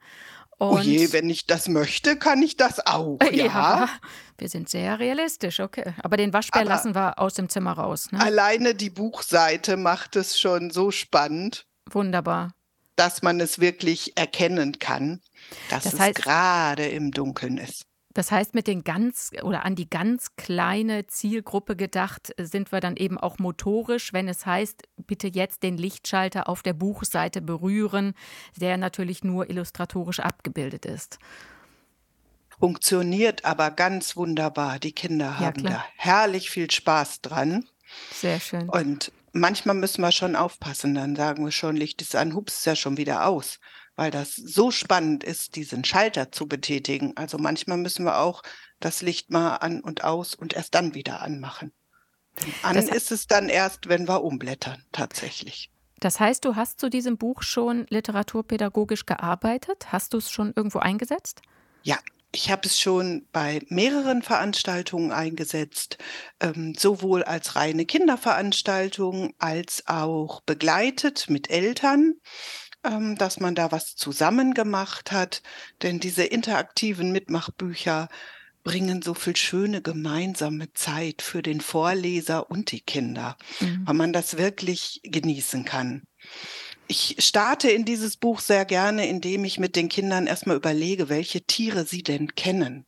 Und 0.59 0.69
oh 0.69 0.79
je, 0.79 1.13
wenn 1.13 1.29
ich 1.31 1.47
das 1.47 1.69
möchte, 1.69 2.17
kann 2.17 2.43
ich 2.43 2.57
das 2.57 2.85
auch. 2.87 3.19
Ja, 3.33 3.47
ja 3.47 3.89
wir 4.39 4.49
sind 4.49 4.69
sehr 4.69 4.99
realistisch, 4.99 5.61
okay. 5.61 5.95
Aber 6.03 6.17
den 6.17 6.33
Waschbär 6.33 6.63
Aber 6.63 6.71
lassen 6.71 6.95
wir 6.95 7.19
aus 7.19 7.35
dem 7.35 7.49
Zimmer 7.49 7.73
raus. 7.73 8.11
Ne? 8.13 8.21
Alleine 8.21 8.75
die 8.75 8.91
Buchseite 8.91 9.77
macht 9.77 10.17
es 10.17 10.39
schon 10.39 10.71
so 10.71 10.91
spannend. 10.91 11.67
Wunderbar. 11.91 12.53
Dass 12.97 13.23
man 13.23 13.41
es 13.41 13.59
wirklich 13.59 14.17
erkennen 14.17 14.79
kann, 14.79 15.21
dass 15.71 15.85
das 15.85 15.99
heißt, 15.99 16.19
es 16.19 16.25
gerade 16.25 16.87
im 16.87 17.11
Dunkeln 17.11 17.59
ist. 17.59 17.87
Das 18.15 18.31
heißt, 18.31 18.55
mit 18.55 18.69
den 18.69 18.85
ganz 18.85 19.33
oder 19.43 19.65
an 19.65 19.75
die 19.75 19.91
ganz 19.91 20.37
kleine 20.37 21.09
Zielgruppe 21.09 21.75
gedacht, 21.75 22.33
sind 22.39 22.71
wir 22.71 22.81
dann 22.81 22.97
eben 22.97 23.19
auch 23.19 23.39
motorisch, 23.39 24.13
wenn 24.13 24.29
es 24.29 24.47
heißt, 24.47 24.85
bitte 24.97 25.27
jetzt 25.29 25.65
den 25.65 25.77
Lichtschalter 25.77 26.49
auf 26.49 26.63
der 26.63 26.75
Buchseite 26.75 27.43
berühren, 27.43 28.15
der 28.57 28.77
natürlich 28.77 29.25
nur 29.25 29.51
illustratorisch 29.51 30.21
abgebildet 30.21 30.87
ist. 30.87 31.19
Funktioniert 32.61 33.45
aber 33.45 33.73
ganz 33.73 34.17
wunderbar. 34.17 34.79
Die 34.79 34.93
Kinder 34.93 35.41
haben 35.41 35.65
ja, 35.65 35.71
da 35.71 35.85
herrlich 35.97 36.51
viel 36.51 36.71
Spaß 36.71 37.21
dran. 37.21 37.67
Sehr 38.13 38.39
schön. 38.39 38.69
Und 38.69 39.11
manchmal 39.33 39.75
müssen 39.75 40.03
wir 40.03 40.13
schon 40.13 40.37
aufpassen, 40.37 40.95
dann 40.95 41.17
sagen 41.17 41.45
wir 41.45 41.51
schon, 41.51 41.77
Licht 41.77 42.01
ist 42.01 42.15
an, 42.15 42.35
hups, 42.35 42.59
ist 42.59 42.67
ja 42.67 42.77
schon 42.77 42.97
wieder 42.97 43.27
aus 43.27 43.59
weil 43.97 44.11
das 44.11 44.35
so 44.35 44.71
spannend 44.71 45.25
ist, 45.25 45.57
diesen 45.57 45.85
Schalter 45.85 46.33
zu 46.33 46.47
betätigen. 46.47 47.17
Also 47.17 47.39
manchmal 47.39 47.79
müssen 47.79 48.05
wir 48.05 48.19
auch 48.19 48.43
das 48.81 49.03
Licht 49.03 49.31
mal 49.31 49.57
an 49.57 49.81
und 49.81 50.05
aus 50.05 50.35
und 50.35 50.55
erst 50.55 50.75
dann 50.75 50.95
wieder 50.95 51.23
anmachen. 51.23 51.73
An 52.63 52.75
das 52.75 52.89
ist 52.89 53.13
es 53.13 53.27
dann 53.27 53.49
erst, 53.49 53.89
wenn 53.89 54.09
wir 54.09 54.23
umblättern, 54.23 54.85
tatsächlich. 54.93 55.71
Das 56.01 56.21
heißt, 56.21 56.45
du 56.45 56.57
hast 56.57 56.81
zu 56.81 56.91
diesem 56.91 57.17
Buch 57.17 57.43
schon 57.43 57.87
literaturpädagogisch 57.89 59.07
gearbeitet? 59.07 59.93
Hast 59.93 60.13
du 60.13 60.19
es 60.19 60.31
schon 60.31 60.53
irgendwo 60.55 60.81
eingesetzt? 60.81 61.41
Ja, 61.83 61.99
ich 62.35 62.51
habe 62.51 62.67
es 62.67 62.81
schon 62.81 63.29
bei 63.31 63.61
mehreren 63.69 64.23
Veranstaltungen 64.23 65.13
eingesetzt, 65.13 65.99
ähm, 66.41 66.75
sowohl 66.77 67.23
als 67.23 67.55
reine 67.55 67.87
Kinderveranstaltung 67.87 69.35
als 69.39 69.85
auch 69.87 70.41
begleitet 70.41 71.31
mit 71.31 71.49
Eltern, 71.49 72.15
ähm, 72.85 73.17
dass 73.17 73.41
man 73.41 73.55
da 73.55 73.73
was 73.73 73.97
zusammen 73.97 74.55
gemacht 74.55 75.13
hat. 75.13 75.43
Denn 75.83 76.01
diese 76.01 76.25
interaktiven 76.25 77.13
Mitmachbücher 77.13 78.09
bringen 78.65 79.03
so 79.03 79.15
viel 79.15 79.37
schöne 79.37 79.83
gemeinsame 79.83 80.73
Zeit 80.73 81.23
für 81.23 81.43
den 81.43 81.61
Vorleser 81.61 82.51
und 82.51 82.73
die 82.73 82.81
Kinder, 82.81 83.37
mhm. 83.61 83.83
weil 83.87 83.95
man 83.95 84.13
das 84.13 84.39
wirklich 84.39 85.01
genießen 85.05 85.65
kann. 85.65 86.03
Ich 86.87 87.17
starte 87.19 87.71
in 87.71 87.85
dieses 87.85 88.17
Buch 88.17 88.41
sehr 88.41 88.65
gerne, 88.65 89.07
indem 89.07 89.45
ich 89.45 89.59
mit 89.59 89.77
den 89.77 89.89
Kindern 89.89 90.27
erstmal 90.27 90.57
überlege, 90.57 91.09
welche 91.09 91.43
Tiere 91.43 91.85
sie 91.85 92.03
denn 92.03 92.35
kennen. 92.35 92.85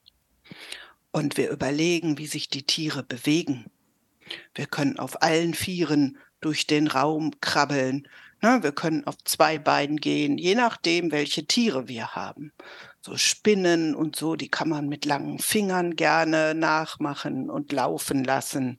Und 1.13 1.37
wir 1.37 1.51
überlegen, 1.51 2.19
wie 2.19 2.27
sich 2.27 2.49
die 2.49 2.65
Tiere 2.65 3.03
bewegen. 3.03 3.71
Wir 4.55 4.67
können 4.67 4.99
auf 4.99 5.23
allen 5.23 5.55
Vieren 5.55 6.19
durch 6.41 6.67
den 6.67 6.89
Raum 6.89 7.33
krabbeln. 7.41 8.09
Ne, 8.43 8.63
wir 8.63 8.73
können 8.73 9.07
auf 9.07 9.17
zwei 9.25 9.59
Beinen 9.59 9.97
gehen, 9.97 10.37
je 10.39 10.55
nachdem, 10.55 11.11
welche 11.11 11.47
Tiere 11.47 11.89
wir 11.89 12.15
haben. 12.15 12.53
So 13.01 13.17
Spinnen 13.17 13.95
und 13.95 14.17
so, 14.17 14.37
die 14.37 14.49
kann 14.49 14.69
man 14.69 14.89
mit 14.89 15.05
langen 15.05 15.39
Fingern 15.39 15.97
gerne 15.97 16.55
nachmachen 16.55 17.49
und 17.49 17.73
laufen 17.73 18.25
lassen. 18.25 18.79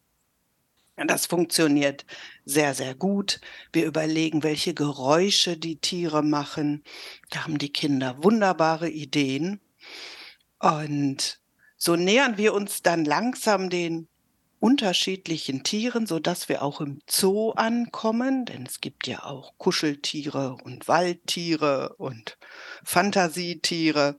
Das 1.05 1.27
funktioniert 1.27 2.05
sehr, 2.43 2.73
sehr 2.73 2.95
gut. 2.95 3.39
Wir 3.71 3.85
überlegen, 3.85 4.41
welche 4.41 4.73
Geräusche 4.73 5.55
die 5.55 5.77
Tiere 5.77 6.23
machen. 6.23 6.83
Da 7.29 7.43
haben 7.43 7.59
die 7.59 7.71
Kinder 7.71 8.23
wunderbare 8.23 8.89
Ideen. 8.89 9.61
Und 10.59 11.39
so 11.77 11.95
nähern 11.95 12.37
wir 12.37 12.53
uns 12.55 12.81
dann 12.81 13.05
langsam 13.05 13.69
den 13.69 14.07
unterschiedlichen 14.59 15.63
Tieren, 15.63 16.07
so 16.07 16.19
dass 16.19 16.49
wir 16.49 16.63
auch 16.63 16.81
im 16.81 16.99
Zoo 17.09 17.51
ankommen, 17.51 18.45
denn 18.45 18.65
es 18.65 18.81
gibt 18.81 19.07
ja 19.07 19.23
auch 19.23 19.53
Kuscheltiere 19.57 20.57
und 20.63 20.87
Waldtiere 20.87 21.95
und 21.97 22.37
Fantasietiere. 22.83 24.17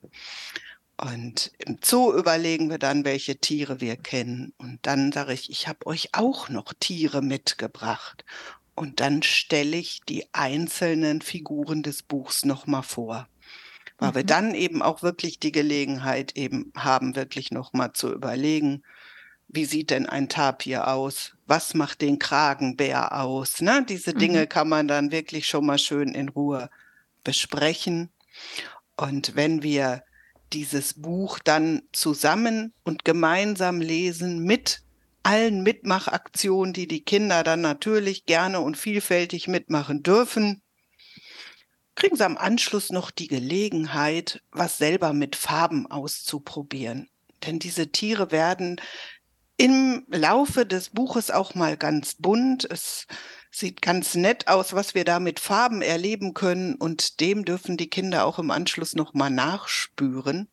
Und 1.01 1.53
im 1.59 1.79
Zoo 1.83 2.13
überlegen 2.13 2.71
wir 2.71 2.79
dann, 2.79 3.05
welche 3.05 3.39
Tiere 3.39 3.81
wir 3.81 3.97
kennen. 3.97 4.53
Und 4.59 4.81
dann 4.83 5.13
sage 5.13 5.33
ich, 5.33 5.49
ich 5.49 5.69
habe 5.69 5.87
euch 5.87 6.11
auch 6.13 6.49
noch 6.49 6.73
Tiere 6.75 7.23
mitgebracht. 7.23 8.25
Und 8.75 9.01
dann 9.01 9.23
stelle 9.23 9.77
ich 9.77 10.01
die 10.09 10.27
einzelnen 10.33 11.21
Figuren 11.21 11.83
des 11.83 12.03
Buchs 12.03 12.45
nochmal 12.45 12.83
vor. 12.83 13.29
Weil 13.99 14.11
mhm. 14.11 14.15
wir 14.15 14.25
dann 14.25 14.55
eben 14.55 14.83
auch 14.83 15.03
wirklich 15.03 15.39
die 15.39 15.53
Gelegenheit 15.53 16.37
eben 16.37 16.73
haben, 16.77 17.17
wirklich 17.17 17.51
nochmal 17.51 17.93
zu 17.93 18.13
überlegen, 18.13 18.83
wie 19.49 19.65
sieht 19.65 19.91
denn 19.91 20.07
ein 20.07 20.29
Tapir 20.29 20.89
aus? 20.89 21.35
Was 21.47 21.75
macht 21.75 22.03
den 22.03 22.19
Kragenbär 22.19 23.19
aus? 23.19 23.61
Ne? 23.61 23.85
Diese 23.89 24.13
Dinge 24.13 24.43
mhm. 24.43 24.49
kann 24.49 24.69
man 24.69 24.89
dann 24.89 25.11
wirklich 25.11 25.47
schon 25.47 25.67
mal 25.67 25.79
schön 25.79 26.15
in 26.15 26.29
Ruhe 26.29 26.71
besprechen. 27.25 28.11
Und 28.97 29.35
wenn 29.37 29.63
wir 29.63 30.05
dieses 30.53 30.95
Buch 30.95 31.39
dann 31.39 31.83
zusammen 31.93 32.73
und 32.85 33.05
gemeinsam 33.05 33.81
lesen 33.81 34.41
mit 34.45 34.83
allen 35.23 35.63
Mitmachaktionen, 35.63 36.73
die 36.73 36.87
die 36.87 37.05
Kinder 37.05 37.43
dann 37.43 37.61
natürlich 37.61 38.27
gerne 38.27 38.61
und 38.61 38.77
vielfältig 38.77 39.49
mitmachen 39.49 40.03
dürfen, 40.03 40.63
kriegen 41.95 42.17
sie 42.17 42.25
am 42.25 42.39
Anschluss 42.39 42.91
noch 42.91 43.11
die 43.11 43.27
Gelegenheit, 43.27 44.43
was 44.53 44.79
selber 44.79 45.13
mit 45.13 45.37
Farben 45.37 45.91
auszuprobieren. 45.91 47.09
Denn 47.45 47.59
diese 47.59 47.91
Tiere 47.91 48.31
werden 48.31 48.81
im 49.59 50.07
Laufe 50.09 50.65
des 50.65 50.91
Buches 50.91 51.31
auch 51.31 51.55
mal 51.55 51.77
ganz 51.77 52.15
bunt. 52.15 52.65
Es 52.71 53.07
sieht 53.51 53.83
ganz 53.83 54.15
nett 54.15 54.47
aus, 54.47 54.73
was 54.73 54.95
wir 54.95 55.05
da 55.05 55.19
mit 55.19 55.41
Farben 55.41 55.83
erleben 55.83 56.33
können 56.33 56.77
und 56.77 57.21
dem 57.21 57.45
dürfen 57.45 57.77
die 57.77 57.91
Kinder 57.91 58.25
auch 58.25 58.39
im 58.39 58.53
Anschluss 58.53 58.95
noch 58.95 59.15
mal 59.15 59.31
nachspüren. 59.31 60.49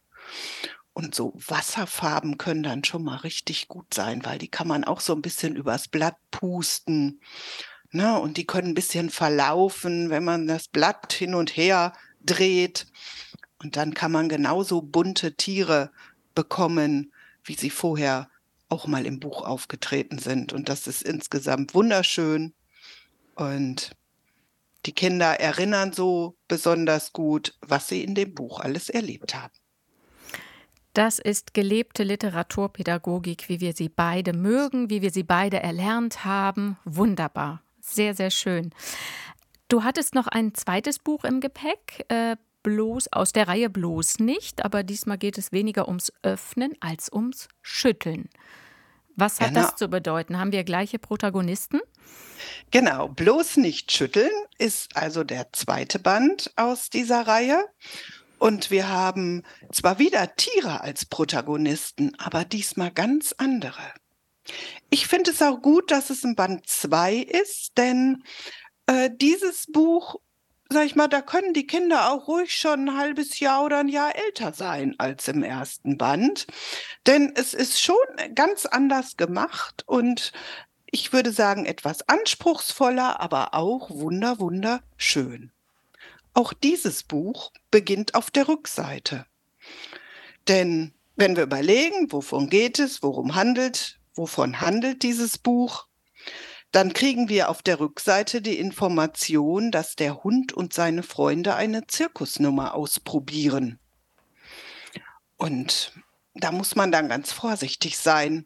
Und 0.94 1.14
so 1.14 1.34
Wasserfarben 1.36 2.38
können 2.40 2.64
dann 2.64 2.84
schon 2.84 3.04
mal 3.04 3.18
richtig 3.18 3.68
gut 3.68 3.94
sein, 3.94 4.26
weil 4.26 4.40
die 4.40 4.48
kann 4.48 4.68
man 4.68 4.84
auch 4.84 5.02
so 5.02 5.14
ein 5.14 5.22
bisschen 5.22 5.56
übers 5.56 5.88
Blatt 5.88 6.18
pusten. 6.32 7.22
Ne? 7.92 8.20
Und 8.20 8.38
die 8.38 8.48
können 8.48 8.70
ein 8.70 8.76
bisschen 8.76 9.12
verlaufen, 9.12 10.10
wenn 10.10 10.24
man 10.24 10.48
das 10.48 10.68
Blatt 10.68 11.14
hin 11.14 11.36
und 11.36 11.56
her 11.56 11.94
dreht. 12.22 12.88
Und 13.62 13.76
dann 13.78 13.94
kann 13.94 14.12
man 14.12 14.30
genauso 14.30 14.82
bunte 14.82 15.36
Tiere 15.36 15.92
bekommen, 16.34 17.12
wie 17.44 17.56
sie 17.56 17.70
vorher 17.70 18.30
auch 18.70 18.88
mal 18.88 19.06
im 19.06 19.20
Buch 19.20 19.44
aufgetreten 19.44 20.18
sind. 20.18 20.54
Und 20.54 20.70
das 20.70 20.88
ist 20.88 21.04
insgesamt 21.04 21.74
wunderschön. 21.74 22.54
Und 23.36 23.92
die 24.86 24.94
Kinder 24.94 25.40
erinnern 25.40 25.94
so 25.94 26.38
besonders 26.48 27.14
gut, 27.14 27.58
was 27.62 27.88
sie 27.88 28.04
in 28.04 28.16
dem 28.16 28.34
Buch 28.34 28.60
alles 28.60 28.90
erlebt 28.90 29.36
haben. 29.36 29.54
Das 30.94 31.20
ist 31.20 31.54
gelebte 31.54 32.04
Literaturpädagogik, 32.04 33.50
wie 33.50 33.60
wir 33.60 33.74
sie 33.74 33.90
beide 33.90 34.32
mögen, 34.32 34.90
wie 34.90 35.02
wir 35.02 35.12
sie 35.12 35.24
beide 35.24 35.60
erlernt 35.60 36.24
haben. 36.24 36.78
Wunderbar. 36.86 37.62
Sehr, 37.82 38.16
sehr 38.16 38.32
schön. 38.32 38.74
Du 39.68 39.84
hattest 39.84 40.16
noch 40.16 40.28
ein 40.28 40.54
zweites 40.54 41.00
Buch 41.00 41.24
im 41.26 41.42
Gepäck, 41.42 42.06
äh, 42.08 42.38
bloß 42.66 43.14
aus 43.14 43.32
der 43.32 43.48
Reihe 43.48 43.70
bloß 43.70 44.18
nicht, 44.18 44.66
aber 44.66 44.82
diesmal 44.82 45.20
geht 45.20 45.38
es 45.38 45.52
weniger 45.52 45.88
ums 45.88 46.12
Öffnen 46.24 46.74
als 46.80 47.14
ums 47.14 47.48
Schütteln. 47.62 48.28
Was 49.16 49.40
hat 49.40 49.50
genau. 49.50 49.62
das 49.62 49.76
zu 49.76 49.88
bedeuten? 49.88 50.40
Haben 50.40 50.52
wir 50.52 50.64
gleiche 50.64 50.98
Protagonisten? 50.98 51.80
Genau, 52.72 53.08
bloß 53.08 53.58
nicht 53.58 53.92
schütteln 53.92 54.32
ist 54.58 54.98
also 54.98 55.24
der 55.24 55.54
zweite 55.54 56.00
Band 56.00 56.52
aus 56.56 56.90
dieser 56.90 57.28
Reihe. 57.28 57.64
Und 58.40 58.72
wir 58.72 58.90
haben 58.90 59.44
zwar 59.72 60.00
wieder 60.00 60.36
Tiere 60.36 60.82
als 60.82 61.06
Protagonisten, 61.06 62.16
aber 62.18 62.46
diesmal 62.46 62.90
ganz 62.90 63.34
andere. 63.38 63.94
Ich 64.90 65.08
finde 65.08 65.32
es 65.32 65.42
auch 65.44 65.62
gut, 65.62 65.92
dass 65.92 66.10
es 66.10 66.24
ein 66.24 66.36
Band 66.36 66.68
2 66.68 67.16
ist, 67.16 67.78
denn 67.78 68.24
äh, 68.88 69.12
dieses 69.14 69.68
Buch 69.72 70.16
sag 70.70 70.86
ich 70.86 70.96
mal, 70.96 71.08
da 71.08 71.22
können 71.22 71.54
die 71.54 71.68
Kinder 71.68 72.12
auch 72.12 72.28
ruhig 72.28 72.56
schon 72.56 72.90
ein 72.90 72.98
halbes 72.98 73.40
Jahr 73.40 73.64
oder 73.64 73.80
ein 73.80 73.88
Jahr 73.88 74.16
älter 74.16 74.54
sein 74.54 74.96
als 74.98 75.28
im 75.28 75.44
ersten 75.44 75.98
Band. 75.98 76.48
Denn 77.06 77.34
es 77.36 77.54
ist 77.54 77.82
schon 77.82 77.96
ganz 78.34 78.66
anders 78.66 79.18
gemacht 79.18 79.84
und 79.86 80.32
ich 80.86 81.14
würde 81.14 81.32
sagen 81.32 81.66
etwas 81.66 82.08
anspruchsvoller, 82.08 83.20
aber 83.20 83.54
auch 83.54 83.90
wunder, 83.90 84.40
wunderschön. 84.40 85.52
Auch 86.34 86.54
dieses 86.54 87.04
Buch 87.04 87.52
beginnt 87.72 88.16
auf 88.16 88.32
der 88.32 88.48
Rückseite. 88.48 89.26
Denn 90.48 90.94
wenn 91.16 91.36
wir 91.36 91.44
überlegen, 91.44 92.12
wovon 92.12 92.50
geht 92.50 92.80
es, 92.80 93.04
worum 93.04 93.36
handelt, 93.36 94.00
wovon 94.16 94.62
handelt 94.62 95.04
dieses 95.04 95.38
Buch, 95.38 95.88
dann 96.76 96.92
kriegen 96.92 97.30
wir 97.30 97.48
auf 97.48 97.62
der 97.62 97.80
Rückseite 97.80 98.42
die 98.42 98.60
Information, 98.60 99.72
dass 99.72 99.96
der 99.96 100.26
Hund 100.26 100.52
und 100.52 100.74
seine 100.74 101.04
Freunde 101.04 101.56
eine 101.56 101.88
Zirkusnummer 101.88 102.76
ausprobieren. 102.76 103.80
Und 105.38 105.94
da 106.34 106.52
muss 106.52 106.76
man 106.76 106.92
dann 106.92 107.08
ganz 107.08 107.32
vorsichtig 107.32 107.98
sein, 107.98 108.46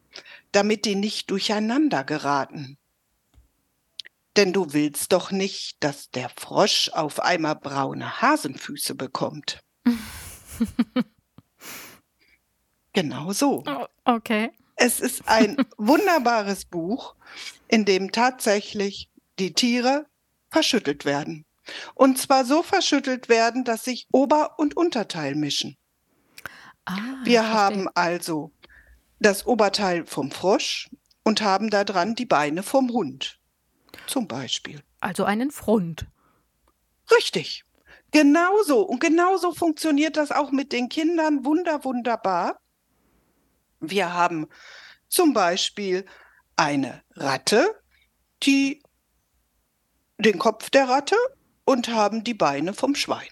damit 0.52 0.84
die 0.84 0.94
nicht 0.94 1.28
durcheinander 1.32 2.04
geraten. 2.04 2.78
Denn 4.36 4.52
du 4.52 4.72
willst 4.74 5.10
doch 5.10 5.32
nicht, 5.32 5.82
dass 5.82 6.12
der 6.12 6.28
Frosch 6.28 6.88
auf 6.90 7.18
einmal 7.18 7.56
braune 7.56 8.22
Hasenfüße 8.22 8.94
bekommt. 8.94 9.58
genau 12.92 13.32
so. 13.32 13.64
Oh, 13.66 13.86
okay. 14.04 14.52
Es 14.82 14.98
ist 14.98 15.28
ein 15.28 15.56
wunderbares 15.76 16.64
Buch 16.64 17.14
in 17.68 17.84
dem 17.84 18.12
tatsächlich 18.12 19.10
die 19.38 19.52
Tiere 19.52 20.06
verschüttelt 20.50 21.04
werden. 21.04 21.44
Und 21.94 22.18
zwar 22.18 22.44
so 22.44 22.62
verschüttelt 22.62 23.28
werden, 23.28 23.62
dass 23.64 23.84
sich 23.84 24.08
Ober- 24.10 24.58
und 24.58 24.76
Unterteil 24.76 25.34
mischen. 25.34 25.76
Ah, 26.86 26.96
Wir 27.24 27.52
haben 27.52 27.88
also 27.94 28.50
das 29.20 29.46
Oberteil 29.46 30.06
vom 30.06 30.30
Frosch 30.30 30.88
und 31.22 31.42
haben 31.42 31.70
da 31.70 31.84
dran 31.84 32.14
die 32.14 32.26
Beine 32.26 32.62
vom 32.62 32.90
Hund. 32.90 33.38
Zum 34.06 34.26
Beispiel. 34.26 34.82
Also 35.00 35.24
einen 35.24 35.50
Front. 35.50 36.06
Richtig. 37.14 37.64
Genauso. 38.12 38.80
Und 38.80 39.00
genauso 39.00 39.52
funktioniert 39.52 40.16
das 40.16 40.32
auch 40.32 40.50
mit 40.50 40.72
den 40.72 40.88
Kindern 40.88 41.44
wunder, 41.44 41.84
wunderbar. 41.84 42.59
Wir 43.80 44.12
haben 44.12 44.46
zum 45.08 45.32
Beispiel 45.32 46.06
eine 46.56 47.02
Ratte, 47.14 47.82
die 48.42 48.82
den 50.18 50.38
Kopf 50.38 50.70
der 50.70 50.88
Ratte 50.88 51.16
und 51.64 51.88
haben 51.88 52.24
die 52.24 52.34
Beine 52.34 52.74
vom 52.74 52.94
Schwein. 52.94 53.28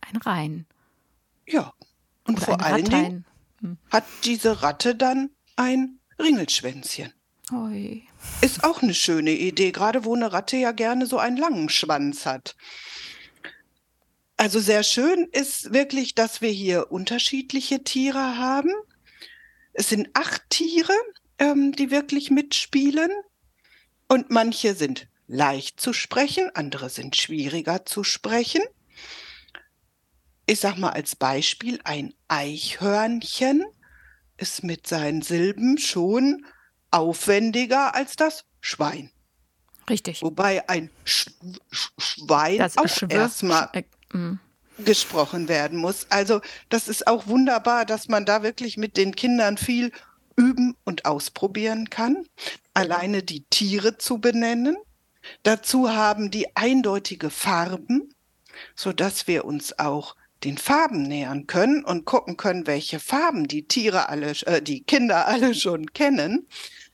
Ein 0.00 0.16
Rein. 0.18 0.66
Ja. 1.46 1.72
Und 2.26 2.36
Oder 2.36 2.46
vor 2.46 2.60
allen 2.62 2.86
Rattein. 2.86 3.24
Dingen 3.60 3.78
hat 3.90 4.04
diese 4.24 4.62
Ratte 4.62 4.94
dann 4.94 5.30
ein 5.56 5.98
Ringelschwänzchen. 6.18 7.12
Ui. 7.52 8.04
Ist 8.40 8.64
auch 8.64 8.82
eine 8.82 8.94
schöne 8.94 9.32
Idee, 9.32 9.72
gerade 9.72 10.04
wo 10.04 10.14
eine 10.14 10.32
Ratte 10.32 10.56
ja 10.56 10.72
gerne 10.72 11.06
so 11.06 11.18
einen 11.18 11.36
langen 11.36 11.68
Schwanz 11.68 12.26
hat. 12.26 12.56
Also 14.36 14.60
sehr 14.60 14.82
schön 14.82 15.28
ist 15.32 15.72
wirklich, 15.72 16.14
dass 16.14 16.40
wir 16.40 16.50
hier 16.50 16.90
unterschiedliche 16.90 17.84
Tiere 17.84 18.38
haben. 18.38 18.70
Es 19.72 19.88
sind 19.88 20.08
acht 20.14 20.42
Tiere, 20.50 20.92
ähm, 21.38 21.72
die 21.72 21.90
wirklich 21.90 22.30
mitspielen. 22.30 23.10
Und 24.08 24.30
manche 24.30 24.74
sind 24.74 25.08
leicht 25.26 25.80
zu 25.80 25.92
sprechen, 25.92 26.50
andere 26.54 26.90
sind 26.90 27.16
schwieriger 27.16 27.86
zu 27.86 28.02
sprechen. 28.02 28.62
Ich 30.46 30.58
sag 30.58 30.78
mal 30.78 30.90
als 30.90 31.14
Beispiel, 31.14 31.78
ein 31.84 32.12
Eichhörnchen 32.26 33.64
ist 34.36 34.64
mit 34.64 34.88
seinen 34.88 35.22
Silben 35.22 35.78
schon 35.78 36.44
aufwendiger 36.90 37.94
als 37.94 38.16
das 38.16 38.44
Schwein. 38.60 39.12
Richtig. 39.88 40.22
Wobei 40.22 40.68
ein 40.68 40.90
Sch 41.04 41.30
Sch 41.70 41.90
Schwein 41.98 42.58
Das 42.58 42.76
auch 42.76 43.08
erstmal 43.08 43.68
äh, 43.72 43.84
mm. 44.16 44.40
Gesprochen 44.80 45.48
werden 45.48 45.78
muss. 45.78 46.06
Also 46.10 46.40
das 46.68 46.88
ist 46.88 47.06
auch 47.06 47.26
wunderbar, 47.26 47.84
dass 47.84 48.08
man 48.08 48.24
da 48.24 48.42
wirklich 48.42 48.76
mit 48.76 48.96
den 48.96 49.14
Kindern 49.14 49.56
viel 49.56 49.92
üben 50.36 50.76
und 50.84 51.04
ausprobieren 51.04 51.90
kann. 51.90 52.26
Alleine 52.74 53.22
die 53.22 53.44
Tiere 53.44 53.98
zu 53.98 54.18
benennen. 54.18 54.76
Dazu 55.42 55.90
haben 55.90 56.30
die 56.30 56.56
eindeutige 56.56 57.30
Farben, 57.30 58.14
sodass 58.74 59.26
wir 59.26 59.44
uns 59.44 59.78
auch 59.78 60.16
den 60.44 60.56
Farben 60.56 61.02
nähern 61.02 61.46
können 61.46 61.84
und 61.84 62.06
gucken 62.06 62.36
können, 62.36 62.66
welche 62.66 62.98
Farben 62.98 63.46
die 63.46 63.68
Tiere 63.68 64.08
alle, 64.08 64.30
äh, 64.46 64.62
die 64.62 64.82
Kinder 64.82 65.26
alle 65.28 65.54
schon 65.54 65.92
kennen, 65.92 66.46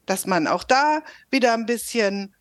dass 0.04 0.26
man 0.26 0.46
auch 0.46 0.64
da 0.64 1.02
wieder 1.30 1.54
ein 1.54 1.66
bisschen 1.66 2.34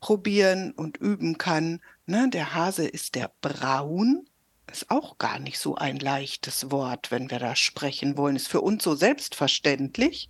probieren 0.00 0.72
und 0.72 0.96
üben 0.96 1.38
kann. 1.38 1.80
Ne, 2.06 2.28
der 2.28 2.54
Hase 2.54 2.86
ist 2.86 3.14
der 3.14 3.30
Braun, 3.40 4.26
ist 4.70 4.90
auch 4.90 5.18
gar 5.18 5.38
nicht 5.38 5.58
so 5.58 5.74
ein 5.74 5.98
leichtes 5.98 6.70
Wort, 6.70 7.10
wenn 7.10 7.30
wir 7.30 7.38
da 7.38 7.56
sprechen 7.56 8.16
wollen. 8.16 8.36
Ist 8.36 8.48
für 8.48 8.60
uns 8.60 8.84
so 8.84 8.94
selbstverständlich, 8.94 10.28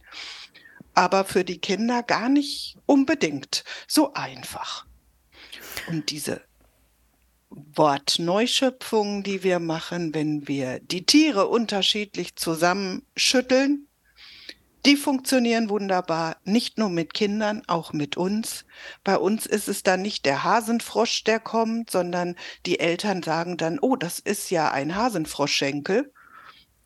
aber 0.94 1.24
für 1.24 1.44
die 1.44 1.59
Kinder 1.59 2.03
gar 2.03 2.29
nicht 2.29 2.76
unbedingt 2.87 3.64
so 3.87 4.12
einfach. 4.14 4.87
Und 5.88 6.11
diese 6.11 6.42
Wortneuschöpfungen, 7.50 9.22
die 9.22 9.42
wir 9.42 9.59
machen, 9.59 10.14
wenn 10.14 10.46
wir 10.46 10.79
die 10.81 11.05
Tiere 11.05 11.48
unterschiedlich 11.48 12.37
zusammenschütteln, 12.37 13.88
die 14.86 14.96
funktionieren 14.96 15.68
wunderbar, 15.68 16.36
nicht 16.44 16.78
nur 16.78 16.88
mit 16.88 17.12
Kindern, 17.12 17.62
auch 17.66 17.92
mit 17.92 18.16
uns. 18.16 18.64
Bei 19.04 19.16
uns 19.18 19.46
ist 19.46 19.68
es 19.68 19.82
dann 19.82 20.02
nicht 20.02 20.24
der 20.24 20.42
Hasenfrosch, 20.44 21.24
der 21.24 21.38
kommt, 21.38 21.90
sondern 21.90 22.36
die 22.66 22.80
Eltern 22.80 23.22
sagen 23.22 23.56
dann, 23.56 23.78
oh, 23.80 23.96
das 23.96 24.18
ist 24.18 24.50
ja 24.50 24.70
ein 24.70 24.96
Hasenfroschschenkel. 24.96 26.12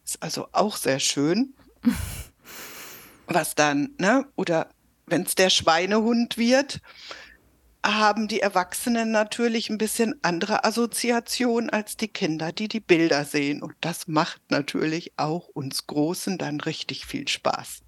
Ist 0.04 0.22
also 0.22 0.48
auch 0.52 0.76
sehr 0.76 0.98
schön. 0.98 1.54
Was 3.26 3.54
dann, 3.54 3.94
ne? 3.98 4.26
Oder 4.36 4.68
wenn 5.06 5.22
es 5.22 5.34
der 5.34 5.50
Schweinehund 5.50 6.36
wird, 6.36 6.80
haben 7.84 8.28
die 8.28 8.40
Erwachsenen 8.40 9.10
natürlich 9.10 9.68
ein 9.68 9.78
bisschen 9.78 10.14
andere 10.22 10.64
Assoziation 10.64 11.68
als 11.68 11.96
die 11.96 12.08
Kinder, 12.08 12.50
die 12.50 12.68
die 12.68 12.80
Bilder 12.80 13.24
sehen. 13.24 13.62
Und 13.62 13.74
das 13.82 14.08
macht 14.08 14.40
natürlich 14.50 15.12
auch 15.18 15.48
uns 15.48 15.86
Großen 15.86 16.38
dann 16.38 16.60
richtig 16.60 17.04
viel 17.04 17.28
Spaß. 17.28 17.82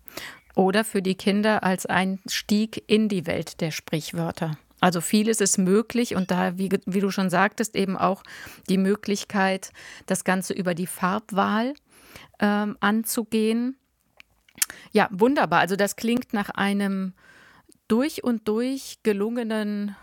Oder 0.55 0.85
für 0.85 1.03
die 1.03 1.15
Kinder 1.15 1.65
als 1.65 1.87
Einstieg 1.87 2.85
in 2.87 3.09
die 3.09 3.27
Welt 3.27 3.61
der 3.61 3.71
Sprichwörter. 3.71 4.59
Also 4.81 5.01
vieles 5.01 5.41
ist 5.41 5.57
möglich 5.59 6.15
und 6.15 6.31
da, 6.31 6.59
wie, 6.59 6.69
wie 6.85 7.01
du 7.01 7.11
schon 7.11 7.31
sagtest, 7.31 7.75
eben 7.75 7.97
auch 7.97 8.23
die 8.69 8.79
Möglichkeit, 8.79 9.73
das 10.05 10.25
Ganze 10.25 10.53
über 10.53 10.75
die 10.75 10.87
Farbwahl 10.87 11.75
ähm, 12.39 12.77
anzugehen. 12.81 13.77
Ja, 14.93 15.09
wunderbar. 15.11 15.61
Also 15.61 15.77
das 15.77 15.97
klingt 15.97 16.35
nach 16.35 16.51
einem 16.51 17.15
durch 17.89 18.25
und 18.25 18.49
durch 18.49 18.99
gelungenen 19.03 19.97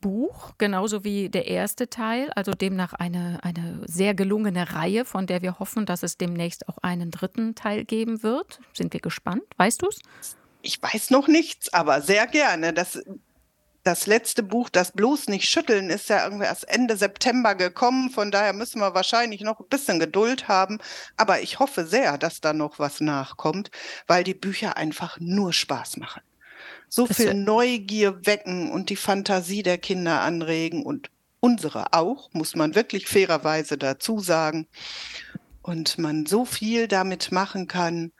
Buch, 0.00 0.52
genauso 0.58 1.04
wie 1.04 1.28
der 1.28 1.46
erste 1.46 1.88
Teil, 1.88 2.30
also 2.34 2.52
demnach 2.52 2.92
eine, 2.92 3.38
eine 3.42 3.80
sehr 3.86 4.14
gelungene 4.14 4.72
Reihe, 4.72 5.04
von 5.04 5.26
der 5.26 5.42
wir 5.42 5.58
hoffen, 5.58 5.86
dass 5.86 6.02
es 6.02 6.16
demnächst 6.16 6.68
auch 6.68 6.78
einen 6.78 7.10
dritten 7.10 7.54
Teil 7.54 7.84
geben 7.84 8.22
wird. 8.22 8.60
Sind 8.72 8.92
wir 8.92 9.00
gespannt? 9.00 9.42
Weißt 9.56 9.82
du 9.82 9.88
es? 9.88 9.98
Ich 10.62 10.82
weiß 10.82 11.10
noch 11.10 11.28
nichts, 11.28 11.72
aber 11.72 12.02
sehr 12.02 12.26
gerne. 12.26 12.72
Das, 12.72 13.00
das 13.82 14.06
letzte 14.06 14.42
Buch, 14.42 14.68
das 14.68 14.92
bloß 14.92 15.28
nicht 15.28 15.48
schütteln, 15.48 15.90
ist 15.90 16.08
ja 16.08 16.24
irgendwie 16.24 16.44
erst 16.44 16.68
Ende 16.68 16.96
September 16.96 17.54
gekommen. 17.54 18.10
Von 18.10 18.30
daher 18.30 18.52
müssen 18.52 18.80
wir 18.80 18.94
wahrscheinlich 18.94 19.42
noch 19.42 19.60
ein 19.60 19.68
bisschen 19.68 20.00
Geduld 20.00 20.48
haben. 20.48 20.78
Aber 21.16 21.40
ich 21.40 21.58
hoffe 21.58 21.86
sehr, 21.86 22.18
dass 22.18 22.40
da 22.40 22.52
noch 22.52 22.78
was 22.78 23.00
nachkommt, 23.00 23.70
weil 24.06 24.24
die 24.24 24.34
Bücher 24.34 24.76
einfach 24.76 25.18
nur 25.20 25.52
Spaß 25.52 25.98
machen. 25.98 26.22
So 26.96 27.06
Das 27.06 27.18
viel 27.18 27.34
Neugier 27.34 28.24
wecken 28.24 28.70
und 28.70 28.88
die 28.88 28.96
Fantasie 28.96 29.62
der 29.62 29.76
Kinder 29.76 30.22
anregen 30.22 30.82
und 30.82 31.10
unsere 31.40 31.92
auch, 31.92 32.32
muss 32.32 32.56
man 32.56 32.74
wirklich 32.74 33.06
fairerweise 33.06 33.76
dazu 33.76 34.18
sagen. 34.18 34.66
Und 35.60 35.98
man 35.98 36.24
so 36.24 36.46
viel 36.46 36.88
damit 36.88 37.32
machen 37.32 37.68
kann. 37.68 38.12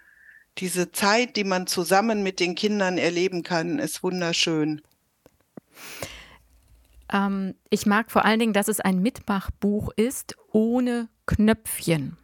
Diese 0.59 0.93
Zeit, 0.93 1.37
die 1.37 1.45
man 1.45 1.67
zusammen 1.67 2.23
mit 2.23 2.39
den 2.39 2.55
Kindern 2.55 2.99
erleben 2.99 3.43
kann, 3.43 3.79
ist 3.79 4.03
wunderschön. 4.03 4.83
Ähm, 7.11 7.55
ich 7.71 7.87
mag 7.87 8.11
vor 8.11 8.27
allen 8.27 8.41
Dingen, 8.41 8.53
dass 8.53 8.69
es 8.69 8.81
ein 8.81 9.01
Mitmachbuch 9.01 9.89
ist 9.97 10.37
ohne 10.53 11.09
Knöpfchen. 11.25 12.19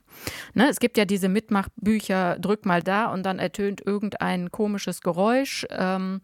Ne, 0.55 0.69
es 0.69 0.81
gibt 0.81 0.97
ja 0.97 1.05
diese 1.05 1.29
Mitmachbücher, 1.29 2.39
drück 2.39 2.67
mal 2.67 2.83
da 2.83 3.07
und 3.07 3.23
dann 3.25 3.39
ertönt 3.39 3.81
irgendein 3.85 4.51
komisches 4.51 5.01
Geräusch 5.01 5.67
ähm, 5.71 6.21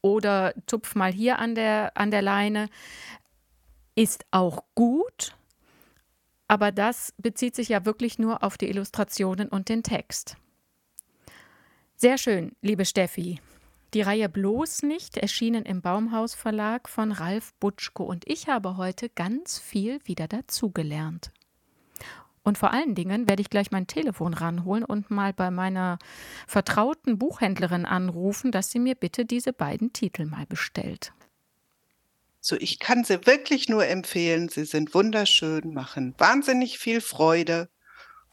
oder 0.00 0.54
tupf 0.66 0.94
mal 0.94 1.12
hier 1.12 1.38
an 1.38 1.54
der, 1.54 1.96
an 1.96 2.10
der 2.10 2.22
Leine. 2.22 2.68
Ist 3.94 4.24
auch 4.30 4.64
gut, 4.74 5.34
aber 6.48 6.72
das 6.72 7.14
bezieht 7.18 7.54
sich 7.54 7.68
ja 7.68 7.84
wirklich 7.84 8.18
nur 8.18 8.42
auf 8.42 8.58
die 8.58 8.68
Illustrationen 8.68 9.48
und 9.48 9.68
den 9.68 9.82
Text. 9.82 10.36
Sehr 11.96 12.18
schön, 12.18 12.52
liebe 12.62 12.84
Steffi. 12.84 13.40
Die 13.94 14.00
Reihe 14.00 14.28
Bloß 14.28 14.82
nicht 14.82 15.18
erschienen 15.18 15.64
im 15.64 15.82
Baumhaus 15.82 16.34
Verlag 16.34 16.88
von 16.88 17.12
Ralf 17.12 17.52
Butschko 17.60 18.04
und 18.04 18.26
ich 18.26 18.48
habe 18.48 18.78
heute 18.78 19.08
ganz 19.10 19.58
viel 19.58 20.00
wieder 20.04 20.28
dazugelernt. 20.28 21.30
Und 22.44 22.58
vor 22.58 22.72
allen 22.72 22.94
Dingen 22.94 23.28
werde 23.28 23.40
ich 23.40 23.50
gleich 23.50 23.70
mein 23.70 23.86
Telefon 23.86 24.34
ranholen 24.34 24.84
und 24.84 25.10
mal 25.10 25.32
bei 25.32 25.50
meiner 25.50 25.98
vertrauten 26.46 27.18
Buchhändlerin 27.18 27.84
anrufen, 27.84 28.50
dass 28.50 28.70
sie 28.70 28.80
mir 28.80 28.96
bitte 28.96 29.24
diese 29.24 29.52
beiden 29.52 29.92
Titel 29.92 30.26
mal 30.26 30.46
bestellt. 30.46 31.12
So, 32.40 32.56
ich 32.56 32.80
kann 32.80 33.04
sie 33.04 33.24
wirklich 33.24 33.68
nur 33.68 33.86
empfehlen. 33.86 34.48
Sie 34.48 34.64
sind 34.64 34.94
wunderschön, 34.94 35.72
machen 35.72 36.14
wahnsinnig 36.18 36.78
viel 36.78 37.00
Freude 37.00 37.68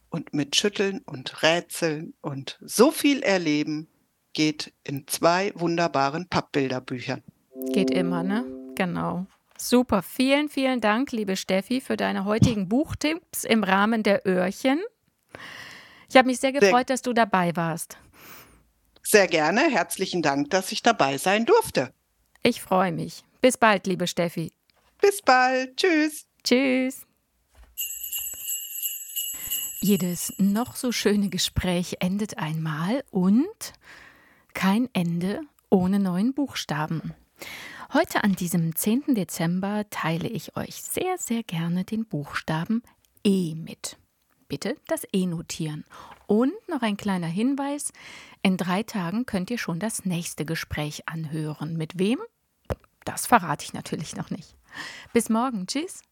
und 0.09 0.33
mit 0.33 0.55
Schütteln 0.55 1.01
und 1.05 1.43
Rätseln 1.43 2.15
und 2.21 2.57
so 2.61 2.89
viel 2.89 3.21
erleben 3.21 3.87
geht 4.33 4.73
in 4.83 5.07
zwei 5.07 5.51
wunderbaren 5.53 6.27
Pappbilderbüchern. 6.27 7.21
Geht 7.71 7.91
immer, 7.91 8.23
ne? 8.23 8.45
Genau. 8.75 9.27
Super. 9.61 10.01
Vielen, 10.01 10.47
vielen 10.47 10.79
Dank, 10.79 11.11
liebe 11.11 11.35
Steffi, 11.35 11.81
für 11.81 11.97
deine 11.97 12.23
heutigen 12.23 12.69
Buchtipps 12.69 13.43
im 13.43 13.63
Rahmen 13.63 14.03
der 14.03 14.25
Öhrchen. 14.25 14.79
Ich 16.09 16.15
habe 16.15 16.27
mich 16.27 16.39
sehr 16.39 16.53
gefreut, 16.53 16.89
dass 16.89 17.01
du 17.01 17.13
dabei 17.13 17.55
warst. 17.55 17.97
Sehr 19.03 19.27
gerne. 19.27 19.61
Herzlichen 19.69 20.21
Dank, 20.21 20.49
dass 20.49 20.71
ich 20.71 20.81
dabei 20.81 21.17
sein 21.17 21.45
durfte. 21.45 21.93
Ich 22.41 22.61
freue 22.61 22.91
mich. 22.91 23.23
Bis 23.41 23.57
bald, 23.57 23.85
liebe 23.85 24.07
Steffi. 24.07 24.53
Bis 25.01 25.21
bald. 25.21 25.75
Tschüss. 25.75 26.25
Tschüss. 26.43 27.05
Jedes 29.81 30.33
noch 30.37 30.75
so 30.75 30.91
schöne 30.91 31.29
Gespräch 31.29 31.97
endet 31.99 32.37
einmal 32.37 33.03
und 33.11 33.73
kein 34.53 34.89
Ende 34.93 35.41
ohne 35.69 35.99
neuen 35.99 36.33
Buchstaben. 36.33 37.13
Heute 37.91 38.23
an 38.23 38.33
diesem 38.33 38.75
10. 38.75 39.15
Dezember 39.15 39.83
teile 39.89 40.27
ich 40.27 40.55
euch 40.55 40.75
sehr, 40.75 41.17
sehr 41.17 41.41
gerne 41.41 41.85
den 41.85 42.05
Buchstaben 42.05 42.83
E 43.23 43.55
mit. 43.55 43.97
Bitte 44.47 44.77
das 44.87 45.07
E 45.11 45.25
notieren. 45.25 45.85
Und 46.27 46.53
noch 46.67 46.83
ein 46.83 46.97
kleiner 46.97 47.25
Hinweis: 47.25 47.91
In 48.43 48.57
drei 48.57 48.83
Tagen 48.83 49.25
könnt 49.25 49.49
ihr 49.49 49.57
schon 49.57 49.79
das 49.79 50.05
nächste 50.05 50.45
Gespräch 50.45 51.09
anhören. 51.09 51.77
Mit 51.77 51.97
wem? 51.97 52.19
Das 53.05 53.25
verrate 53.25 53.65
ich 53.65 53.73
natürlich 53.73 54.15
noch 54.15 54.29
nicht. 54.29 54.55
Bis 55.11 55.29
morgen. 55.29 55.65
Tschüss. 55.65 56.03